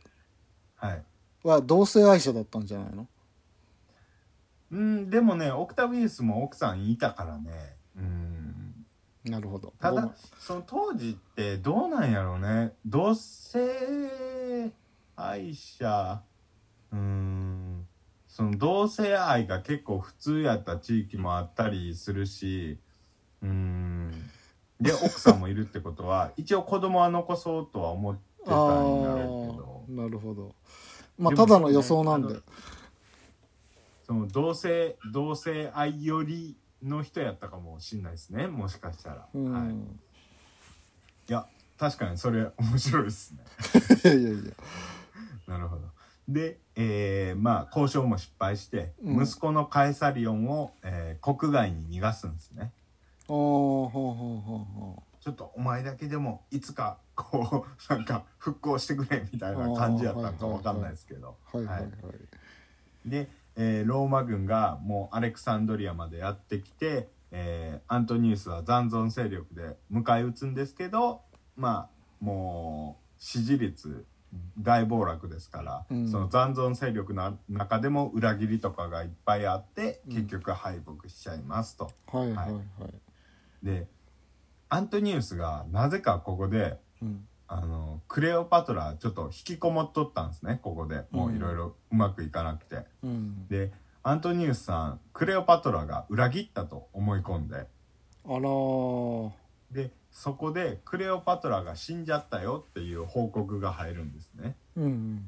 [0.76, 1.04] はい、
[1.42, 3.08] は同性愛者だったんじゃないの？
[4.74, 7.78] うんでもねオクタウィウスも奥さんいたからね。
[7.98, 8.33] うん
[9.26, 9.74] なるほど。
[9.80, 12.74] ただその当時ってどうなんやろうね。
[12.86, 14.72] 同性
[15.16, 16.22] 愛者
[16.92, 17.88] うーん
[18.28, 22.80] その同性愛が結構普通やった地域もあったりするし
[23.42, 24.12] うーん。
[24.82, 29.86] で 奥さんもいるってことは一応子供は残そうとは思ってたんやろうけど。
[30.04, 30.54] なるほど。
[31.18, 32.34] まあただの予想なんで。
[32.34, 32.40] ね
[34.06, 39.78] その同性同性愛よりの人やったかもしれないですねもしかしたら、うん、はい、い
[41.28, 43.44] や確かにそれ面白いですね。
[44.06, 44.40] い、やいや
[45.48, 45.82] なるほど。
[46.28, 49.24] で、えーまあ交渉も失敗して、うん。
[49.24, 52.72] 息子のカエサリオンを、えー国外に逃がすんですね。
[53.28, 61.82] ああほうほうほうほちょっとお前だけでもいつかこうなんか復興してくれみたいな感じやったんかわかんないですけど、うはいはい。
[61.82, 61.92] はい、
[63.06, 71.22] で、えーローマ軍がもうアレクサンドリアまでやってきて、えーアントニウスは残存勢力で迎え撃つんですけど
[71.56, 74.06] まあもう支持率
[74.60, 76.10] 大暴落ですから、うん。
[76.10, 80.16] その残存勢力の中でも裏切りとかがいっぱいあってうん。
[80.16, 81.92] 結局敗北しちゃいますと。
[82.08, 82.62] はいはいはい、
[83.64, 83.88] で
[84.70, 87.28] アントニウスがなぜかここでうん
[88.14, 90.60] クレオパトラちょっと引きこもっとったんですね。
[90.62, 91.06] ここで。
[91.10, 92.86] もういろいろうまくいかなくて。
[93.04, 93.72] うん、で
[94.04, 97.56] アントニウスさんクレオパトラが裏切ったと思い込んで。
[97.56, 97.60] あ
[98.28, 99.32] らー。
[99.72, 104.56] でそこでクレオパトラが死んじゃったよっていう報告が入るんですね。
[104.78, 105.26] うんうん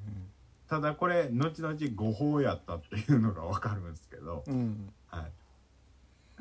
[0.69, 4.93] ただこれ後々誤報やったっていうのが分かるんですけど、うんうん。
[5.07, 5.25] は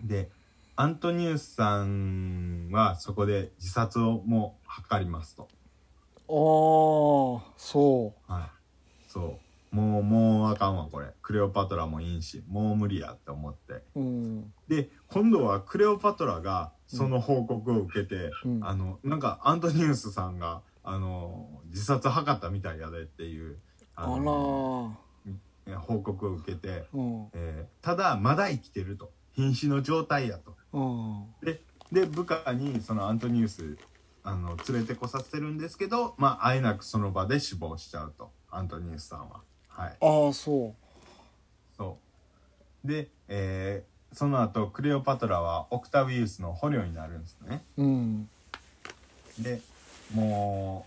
[0.03, 0.29] い、で
[0.77, 5.49] アントニウスさんはそこで自殺をもう図りますと、
[6.29, 8.51] ああそは
[9.09, 9.39] い、そ
[9.73, 9.77] う。
[9.77, 11.09] もうもうあかんわこれ。
[11.21, 13.83] クレオパトラもいいしもう無理やって思って。
[13.97, 14.53] ううん。
[14.69, 18.65] で今度はクレオパトラがその報告を受けて、うん。
[18.65, 23.59] あのなんかアントニウスさんがあの自殺図ったみたいやでっていう
[23.97, 25.77] あのー。
[25.79, 27.29] 報告を受けて、うん。
[27.35, 29.11] えーただまだ生きてると。
[29.37, 30.55] 瀕死の状態やと。
[30.73, 31.27] うん。
[31.43, 31.61] で
[31.93, 33.77] で部下にそのアントニウス
[34.25, 39.43] あの連れてこさせるんですけどまああえなくその場で死亡しちゃうとアントニウスさんは。
[39.69, 39.97] はい。
[40.01, 40.75] ああそ
[41.77, 41.99] そ
[42.85, 42.89] う。
[42.89, 47.65] で、えーその後クレオパトラはオクタウィウスの捕虜になるんですね。
[47.77, 48.29] ううん。
[49.41, 49.61] で
[50.15, 50.87] も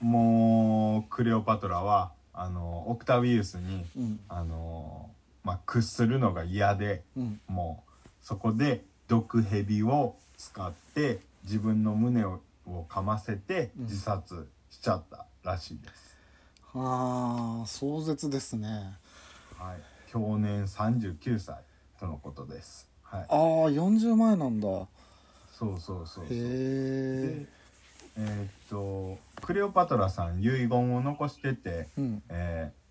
[0.00, 4.20] うもうクレオパトラはあのオクタウィウスにうん。
[4.30, 5.10] あの、
[5.44, 7.40] まあ、屈するのが嫌でうん。
[7.46, 13.84] もうそこで毒蛇を使って自分の胸をを噛ませてうん。
[13.84, 16.16] 自殺しちゃったらしいです、
[16.74, 18.94] ああ壮絶ですね。
[19.58, 20.10] はい。
[20.10, 21.56] 去年39歳
[22.00, 22.88] とのことです。
[23.02, 23.26] はい。
[23.28, 23.36] ああ
[23.70, 24.68] 40前なんだ。
[24.68, 24.86] へ
[25.52, 26.26] そうそうそうそう。
[26.30, 27.46] え。
[27.46, 27.46] で
[28.16, 32.22] えーっとクレオパトラさん遺言を残してて、うん。
[32.28, 32.84] えー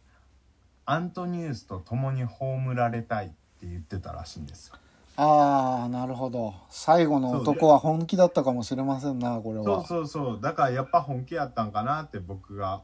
[0.86, 4.76] アントニウスと共に葬られたいって言ってたらしいんですよ。
[5.16, 6.56] ああなるほど。
[6.70, 9.64] 最後の男は本気だったかもしれませんなこれは。
[9.64, 10.42] そうそうそう。
[10.42, 12.82] だからやっぱ本気やったんかなって僕が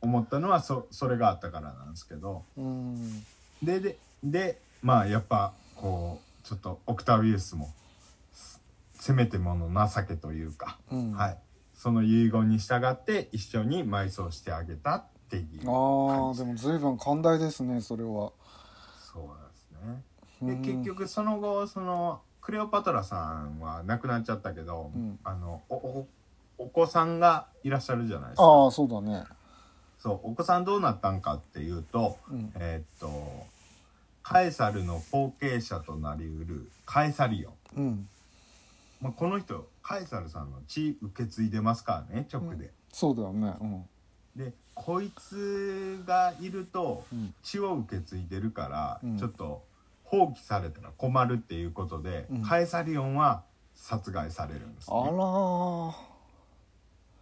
[0.00, 2.44] 思ったのはそそれがあったからなんですけど。
[2.56, 3.24] うん。
[3.62, 7.70] でででまあやっぱこうちょっとオクタウィウスも
[8.32, 8.60] す
[8.94, 11.12] せめてもの情けというか、うん。
[11.12, 11.38] はい、
[11.74, 18.32] その遺言に従って一緒に埋葬してあげたっていうああでも随分寛大ですねそれは。
[19.12, 20.02] そうですね。
[20.42, 20.62] うん。
[20.62, 25.18] で結局その後そのクレオパトラさんは亡くなっちゃったけど、うん。
[25.24, 26.08] あのおお
[26.58, 28.44] お子さんがいらっしゃるじゃないですか。
[28.44, 29.24] ああそうだね。
[29.98, 32.52] そうお子さんどうなったんかっていうとうん。
[32.56, 33.46] えーっと
[34.22, 37.50] カエサルの後継者となりうるカエサリオ。
[37.50, 38.08] ン、うん。
[39.00, 42.70] まあ、この人カエサルさんの血受け継いでますからね直で。
[42.92, 43.54] そうだよね。
[43.60, 43.88] うん。
[44.36, 47.34] でこいつがいるとうん。
[47.42, 49.18] 血を受け継いでるから、うん。
[49.18, 49.62] ちょっと
[50.10, 52.42] 放棄されたら困るっていうことで、うん。
[52.42, 53.44] カエサリオンは
[53.74, 55.12] 殺害されるんです、あら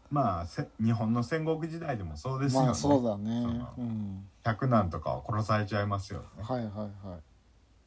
[0.09, 3.67] まあせ日本の戦国時代でもそうですよね、まあそうだね。
[3.77, 4.29] うん。
[4.45, 6.27] 百男とかは殺されちゃいますよね。
[6.43, 7.19] はいはいは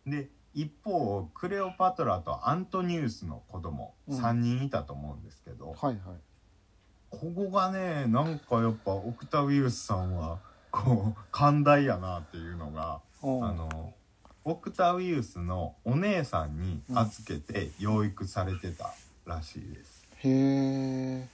[0.06, 0.10] い。
[0.10, 4.20] で一方クレオパトラとアントニウスの子供うん。
[4.20, 5.97] 3人いたと思うんですけど、はいはい。
[7.10, 10.39] ここがねなんかやっぱオクタウィウスさんは
[10.72, 13.45] こう寛大やなっていうのがうん。
[13.45, 13.93] あの
[14.50, 18.91] オクタウィウスのお姉さんに預けて養育されてた
[19.28, 21.28] らしいです、へえ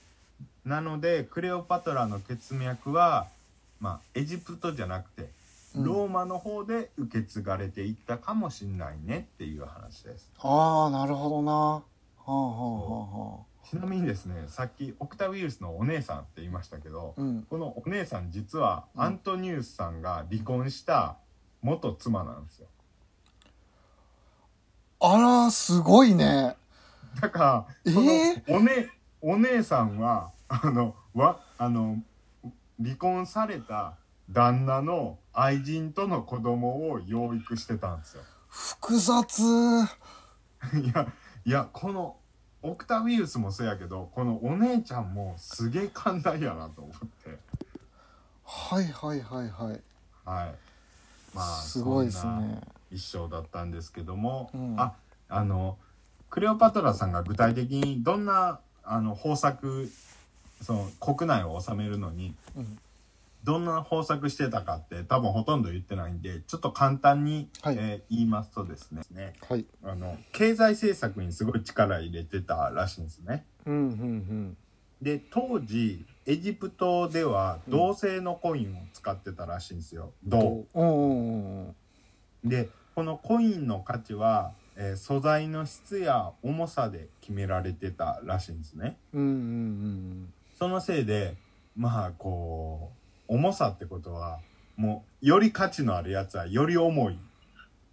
[0.66, 3.26] なのでクレオパトラの血脈は
[3.80, 5.30] まあエジプトじゃなくて
[5.74, 5.84] うん。
[5.84, 10.30] ローマの方で受け継がれていったかもしんないねっていう話です。
[10.40, 11.52] ああなるほどな。
[11.52, 11.82] は
[12.26, 17.46] あはあはちなみにですねさっきオクタウィウスのお姉さんって言いましたけどあうん。
[17.48, 21.16] このお姉さん実はうんアントニウスさんが離婚した
[21.62, 22.66] 元妻なんですよ
[25.00, 26.56] あらすごいね。
[27.20, 28.42] だから、えー？
[28.54, 28.90] おね
[29.20, 31.98] お姉さんはあのわあの
[32.82, 33.94] 離婚された
[34.30, 38.22] 旦那の愛人との子供を養育してたんですよ。
[38.48, 39.42] 複雑。
[39.42, 41.06] いや
[41.44, 42.16] いやこの
[42.62, 47.38] オクタウィウスもそうやけどこのお姉ちゃんもすげえ寛大やなと思って。
[48.44, 49.80] はいはいはいはい。
[50.24, 50.54] はい。
[51.34, 52.60] まあすごいですね
[52.90, 54.74] 一生だったんですけども、うん。
[54.78, 54.94] あ
[55.28, 55.78] あの
[56.30, 59.90] クレオパトラさんが具体的にどんなあの方策
[60.62, 62.78] その国内を治めるのにうん。
[63.44, 67.76] どんな方策してたかって多分ほとんど言ってないんでちょっと簡単に、はい。
[67.78, 69.64] えー言いますとですねはい。
[69.84, 73.44] あの経済政策にすごい力入れてたらしいんですね。
[73.64, 74.56] うんうん
[75.00, 80.12] で当時エジプトでは銅製のコインを使ってたらしいんですよ。
[80.24, 80.64] うん銅。
[80.74, 81.25] うんうんうん
[82.48, 88.96] でこのコインの価値は、えー素材の質や重さで決められてたらしいんですね。
[89.12, 91.36] うんうんうんそのせいで
[91.76, 92.90] まあこ
[93.28, 94.40] う重さってことは
[94.76, 97.18] もうより価値のあるやつはより重い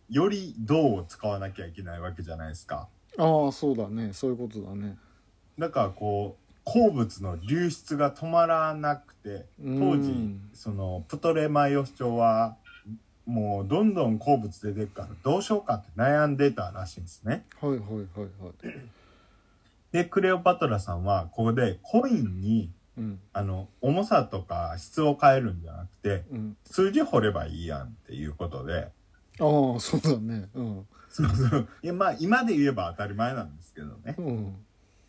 [0.09, 2.87] より銅を使わなきゃいけないわけじゃないですか。
[3.17, 4.97] ああそうだねそういうことだね
[5.59, 12.55] だからこう鉱物の流出が止まらなくて当時うんそのプトレマイオス朝は
[13.25, 17.45] もうどんどん鉱物出てくからどうしようかって悩んでたらしいんですね。
[17.61, 17.97] はいはいはい
[18.43, 18.53] はい。
[19.91, 23.19] でクレオパトラさんはここでコインにうん。
[23.31, 26.57] あの重さとか質を変えるんじゃなくてうん。
[26.65, 28.89] 数字掘ればいいやんっていうことで。
[29.39, 30.49] ああそうだね。
[30.53, 30.87] うん。
[31.09, 31.67] そうそう。
[31.81, 34.15] いやまあ今で言えば当たり前なんですけどね。
[34.17, 34.55] うん。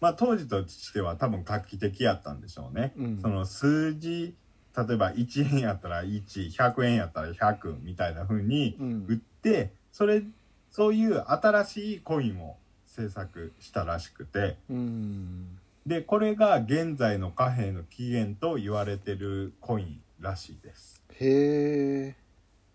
[0.01, 2.93] まあ当時としては多分画期的やったんでしょうね。
[2.97, 3.19] うん。
[3.21, 4.35] その数字
[4.77, 9.07] 例えば1円やったら1100円やったら100みたいな風にうん。
[9.09, 10.23] 売ってそれ
[10.71, 12.57] そういう新しいコインを
[12.87, 14.57] 制作したらしくて。
[14.69, 15.59] うん。
[15.87, 21.03] でこれが現在の貨幣の起源と言われてるコインらしいです。
[21.13, 22.17] へえ。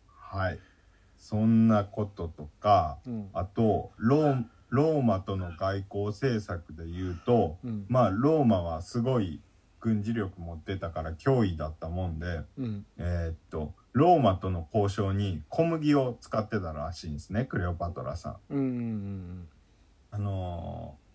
[0.08, 0.60] はい。
[1.18, 3.30] そんなこととかうん。
[3.34, 7.86] あとローローマとの外交政策で言うとうん。
[7.90, 9.42] まあローマはすごい
[9.80, 18.38] 軍事力持ってたから脅威だったもんでうんえーっとローマとの交渉に小麦を使ってたらしいんですねクレオパトラさん。
[18.50, 19.48] うんうん
[20.12, 21.10] あのー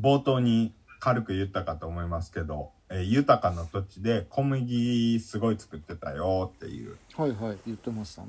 [0.00, 6.96] 冒頭に軽く言ったかと思いますけど、えー豊かな土地で小麦すごい作ってたよっていう。
[7.16, 8.28] はいはい言ってましたね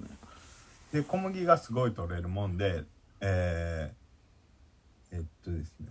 [0.92, 2.84] で小麦がすごい取れるもんで、
[3.22, 5.88] えーえっとですね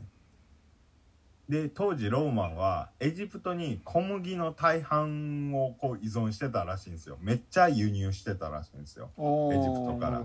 [1.49, 7.17] で当時ローマはエジプトに小麦の大半をこう依存してたらしいんですよ。
[7.23, 9.11] めっちゃ輸入してたらしいんですよ。
[9.53, 10.23] エジプトから。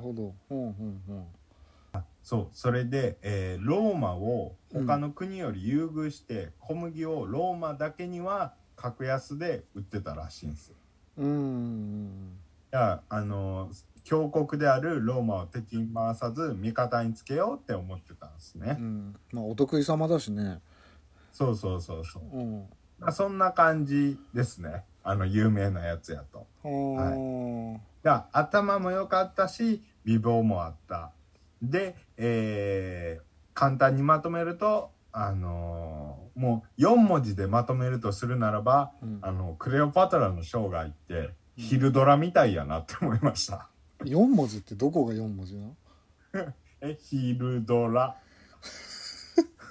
[2.24, 10.76] そうそれで、えーローマを他の国より優遇して、小麦をローマだけには格安で売ってたらしいんですよ。
[11.18, 12.38] うんうん
[12.74, 13.70] いやあの
[14.04, 19.16] 強国であるローマを敵に回さず味方につけようって思ってたんですね、うん。
[19.32, 20.60] まあお得意様だしね
[21.34, 22.23] そうそうそうそう。
[22.38, 22.69] うん。
[22.99, 24.85] まあそんな感じですね。
[25.03, 26.47] あの有名なやつやと。
[26.64, 27.77] あー。
[28.03, 31.11] だ頭も良かったし美貌もあった。
[31.61, 33.23] で、えー
[33.55, 39.19] 簡単にまとめるとあのーもう4文字でまとめるとするならばうん。
[39.22, 43.69] あのクレオパトラの生涯って昼ドラみたいやなって思いました、
[43.99, 45.76] 4文字ってどこが4文字なの？
[46.81, 48.15] え昼ドラ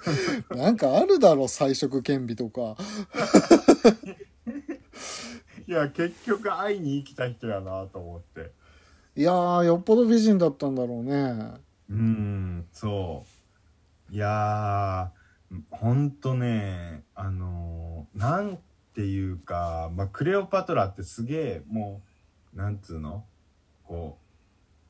[0.55, 2.75] なんかあるだろ彩色兼備とか。
[5.67, 8.51] いや結局会いに行きた人やなと思って。
[9.15, 11.53] いやーよっぽど美人だったんだろうね。
[11.89, 13.25] うんそ
[14.11, 14.13] う。
[14.13, 18.59] いやーほんとねあのーなん
[18.93, 22.01] ていうか、まあ、クレオパトラってすげえも
[22.53, 23.25] うなんつうの？
[23.85, 24.22] こう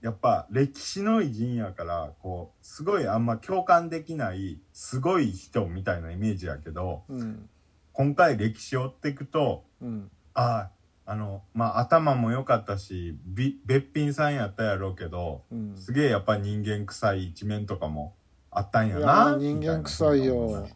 [0.04, 7.50] やっぱ歴史の偉人やからこうすごいあんま共感できないすごい人みたいなイメージやけどうん。
[7.94, 10.12] 今回歴史を追っていくとうん。
[10.34, 10.70] あ
[11.06, 15.78] ああのまあ頭も良かったしびべっぴんさんやったやろうけどうん。
[15.78, 18.14] すげえやっぱ人間臭い一面とかも
[18.52, 20.68] あったんやなー人間臭いよ。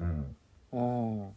[0.00, 0.36] うん。
[0.72, 1.30] うん。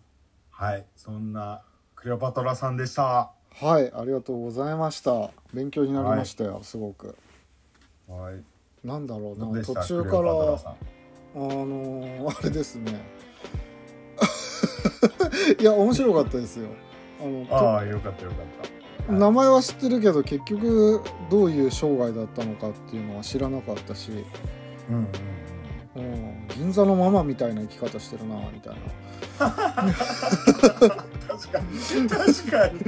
[0.49, 1.61] はいそんな
[1.94, 5.32] クレオパトラさんでしたはいありがとうございました。
[5.53, 7.15] 勉強になりましたよ、すごく。
[8.07, 8.44] はい。
[8.86, 10.34] なんだろうな途中からあ
[11.38, 13.02] のー あれですね。
[15.60, 16.69] いや面白かったですよ。
[17.22, 18.40] あのとああよかったよかっ
[19.07, 19.14] た。
[19.14, 24.11] 名前は知ってるけど結局どういう生涯だったのかっていうのは知らなかったし、
[24.90, 25.07] うんうん
[25.96, 28.82] うん、銀座のママみたいな生き方してるなみたいな。
[29.40, 29.56] 確
[31.50, 31.66] かに。
[32.10, 32.82] 確かに。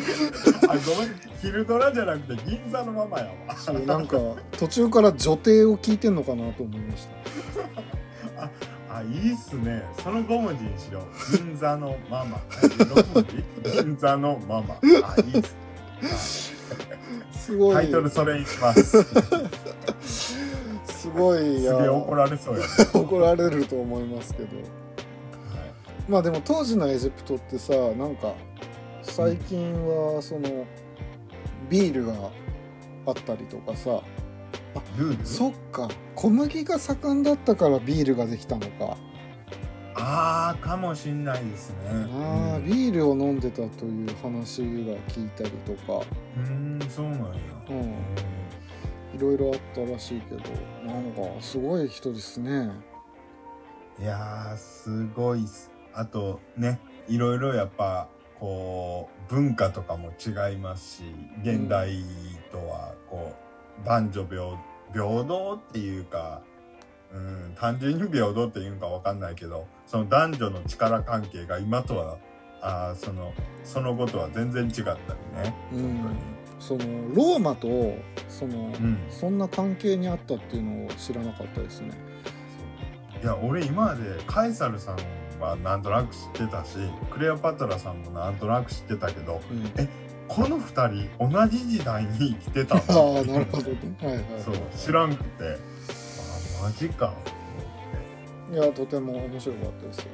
[0.68, 1.16] あごめん。
[1.42, 3.56] 昼ドラじゃなくて銀座のままやわ。
[3.56, 4.18] そうなんか
[4.52, 7.08] 途中から女帝を聞いてんのかなと思いまし
[8.36, 8.50] た。
[8.90, 9.86] あいいっすね。
[10.04, 11.04] その5文字にしよう。
[11.38, 12.42] 銀座のママ。
[12.50, 13.42] 6文字？
[13.84, 14.76] 銀座のママ。
[14.76, 14.82] あ
[15.22, 15.44] いいっ
[16.18, 16.54] す
[17.32, 17.76] すごい。
[17.76, 20.27] タイトルそれにします
[21.12, 24.58] すごいいやすげえ怒られそうやね、 怒られると思いますけど。
[24.58, 24.68] はい
[26.08, 28.34] まあでも当時のエジプトってさなんか
[29.04, 30.66] 最近はその
[31.70, 32.14] ビールが
[33.06, 34.02] あったりとかさ
[34.98, 35.26] ルール？
[35.26, 35.90] そっか。
[36.16, 38.98] 小麦が盛んだったからビールができたのか。
[39.96, 41.76] ああかもしんないですね。
[41.90, 42.66] あーうん。
[42.66, 44.66] ビールを飲んでたという話が
[45.10, 46.06] 聞いたりとか。
[46.38, 47.26] うーんそうなんや。
[47.70, 47.94] うん
[49.16, 50.42] いろいろあったらしいけど
[50.86, 52.70] なんかすごい人ですね。
[54.00, 55.72] いやーすごいっす。
[55.94, 58.08] あとねいろいろやっぱ
[58.40, 61.04] こう文化とかも違いますし
[61.42, 62.04] 現代
[62.52, 63.34] とはこ
[63.84, 64.58] う男女平
[64.94, 66.42] 平等っていうか、
[67.12, 72.18] うん、単純に平等っていうんかわかんないけどその男女の力関係が今とは
[72.62, 74.98] あーそのその後とは全然違ったり
[75.44, 75.80] ねうん。
[75.80, 76.80] 本その
[77.14, 77.68] ローマと
[78.28, 78.66] その。
[78.66, 78.98] うん。
[79.10, 81.92] そんな関係にあったっていうのを知らなかったですね。
[83.22, 84.98] いや俺今までカエサルさん
[85.42, 86.78] はなんとなく知ってたし
[87.10, 89.90] クレオパトラさんもなんとなく知ってたけどうん。
[90.28, 93.18] この2人同じ時代に生きてたの？
[93.18, 93.78] ああなるほどね。
[94.02, 95.58] はいはいはいそう知らんくて。
[96.62, 97.14] あマジか
[98.52, 100.00] いやとても面白かったです。
[100.00, 100.06] よ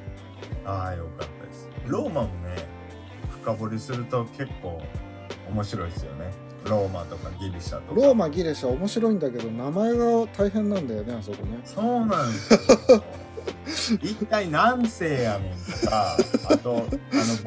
[0.65, 1.69] ああよかったです。
[1.87, 2.55] ローマもね
[3.41, 4.81] 深掘りすると結構
[5.49, 6.31] 面白いですよね。
[6.65, 8.01] ローマとかギリシャとか。
[8.01, 10.05] ローマギリシャ面白いんだけど名前が
[10.37, 11.59] 大変なんだよねあそこね。
[11.65, 13.03] そうなんですよ。
[14.01, 16.15] 一体何世やねんとか
[16.49, 16.79] あとあ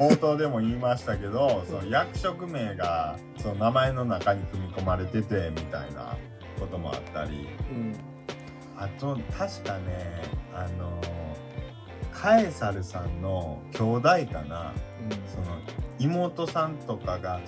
[0.03, 6.15] の冒頭でも言いましたけどその役職名がその名前の中に組み込まれててみたいな
[6.59, 7.47] こともあったり。
[7.71, 7.95] うん。
[8.79, 10.21] あと確かね
[10.53, 11.01] あの
[12.27, 14.01] カエサルさんの兄弟
[14.33, 14.73] かな。
[15.33, 15.57] その
[15.97, 17.39] 妹さんとかが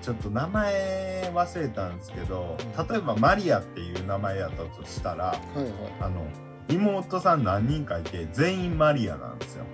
[0.00, 2.56] ちょっと名前忘れたんですけど
[2.88, 5.72] 例えばマリアっていう名前やったとしたらうんはい。
[6.00, 6.24] あの
[6.68, 9.64] 妹さん何人かいて全員マリアなんですよ。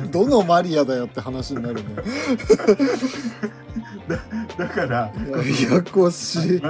[0.00, 1.82] は いどのマリアだよって話になるね。
[4.56, 5.12] だから
[5.68, 6.62] ややこしい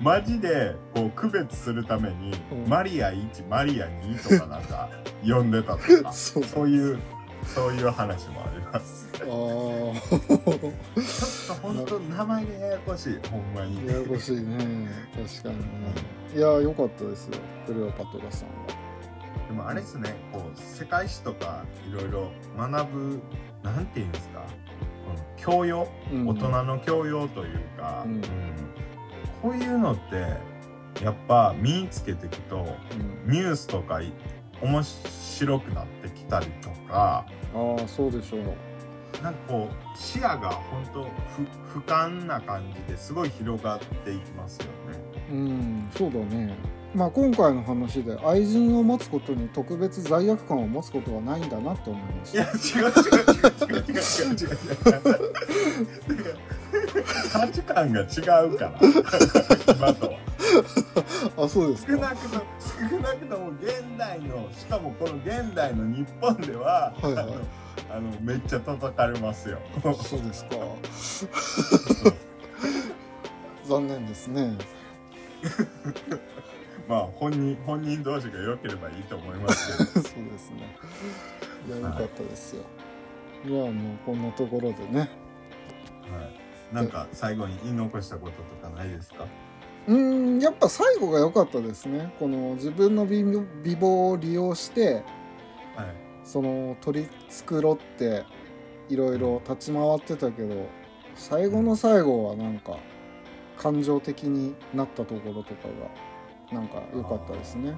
[0.00, 2.68] マジでこう区別するために、うん。
[2.68, 4.88] マリア1マリア2とかなんか
[5.26, 6.68] 呼んでたとか そうそう。
[6.68, 6.98] いう
[7.46, 9.10] そういう話もあります。
[9.14, 10.00] ああちょっ
[11.48, 13.18] と本当名前がややこしい。
[13.30, 13.86] ほんまに。
[13.86, 14.56] ややこしいね。
[15.14, 15.92] 確かにね。
[16.34, 17.26] いや良かったです。
[17.26, 18.54] よクレオパトラさんは。
[19.48, 20.14] でもあれですね。
[20.32, 23.20] こう世界史とかいろいろ学ぶ
[23.62, 26.28] なんていうんですか、うん、教養うん。
[26.28, 28.22] 大人の教養というか、うん
[29.44, 32.64] こういうのってやっぱ身につけていくと、
[33.26, 34.00] うん、ニュースとか
[34.62, 41.02] 面白くなってきたりとかああそうでしょうなんかこう視野が本当
[41.74, 44.70] ふ俯瞰な感じですごい広がっていきますよね。
[45.30, 46.56] うんそうだね
[46.94, 52.42] まあ、今回の話で愛人を持つことに特別罪悪感を持つことはないんだなって思いました。
[52.42, 54.52] いや違う違う違う違う違う違
[56.14, 56.36] う違う。
[57.32, 58.04] 価値観が違
[58.46, 58.78] うから。
[59.74, 60.18] 今とは。
[61.36, 61.92] あそうですか。
[61.92, 67.26] 少なくとも少なくとも現代のしかもこの現代の日本では、はいはい。
[67.90, 69.58] あのめっちゃ叩かれますよ。
[69.82, 70.56] そうですか。
[73.66, 74.56] 残念ですね。
[76.88, 80.06] まあ本人本人同士が良ければいいと思いますけど。
[80.08, 80.76] そうですね。
[81.66, 82.62] いや良かったですよ。
[83.46, 85.00] じゃあもうこんなところでね。
[85.00, 86.43] はい。
[86.74, 89.26] なんか最後に言い残したこととかないですか？
[89.86, 89.96] うー
[90.38, 92.12] んやっぱ最後が良かったですね。
[92.18, 94.94] この自分の美美貌を利用して
[95.76, 95.86] はい。
[96.24, 98.24] その取り繕って
[98.88, 100.66] いろいろ立ち回ってたけど
[101.14, 102.78] 最後の最後はなんか
[103.56, 105.68] 感情的になったところとか
[106.50, 107.76] がなんか良かったですね。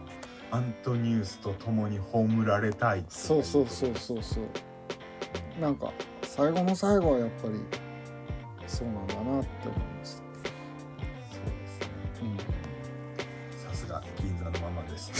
[0.52, 5.60] アントニウスと共に葬られたいそうそうそうそうそう。
[5.60, 5.92] なんか
[6.22, 7.60] 最後の最後はやっぱり
[8.66, 11.86] そうなんだなって思いました、そうですね。
[13.54, 15.10] うさすが銀座のままです、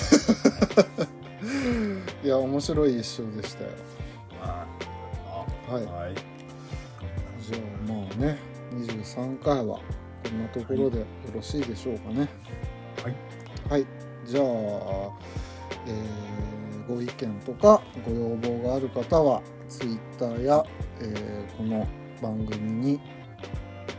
[1.43, 1.53] ね。
[2.25, 3.71] ん、いや面白い一生でしたよ
[4.43, 4.67] あ
[5.69, 6.15] はいあはい。
[7.41, 8.39] じゃあまあね
[8.73, 9.79] 23回は
[10.25, 12.29] こんなところでよろしいでしょうかね
[13.03, 13.15] はい。
[13.71, 13.87] はい
[14.27, 14.45] じゃあ、
[15.87, 16.37] えー
[16.89, 20.65] ご意見とかご要望がある方は Twitter や、
[21.01, 21.85] えーこの
[22.23, 23.01] 番組に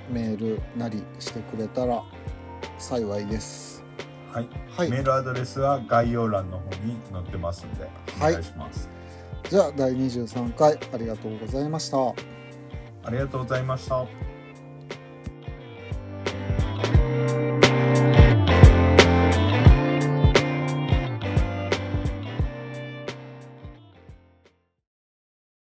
[0.09, 2.03] メールなりしてくれたら
[2.77, 3.83] 幸いです。
[4.31, 8.89] はい、はい、メールアドレスは概要欄の方に載ってますんでお願いします。
[9.33, 11.97] はい、じゃあ第23回ありがとうございました。
[11.99, 12.13] あ
[13.09, 14.05] りがとうございました。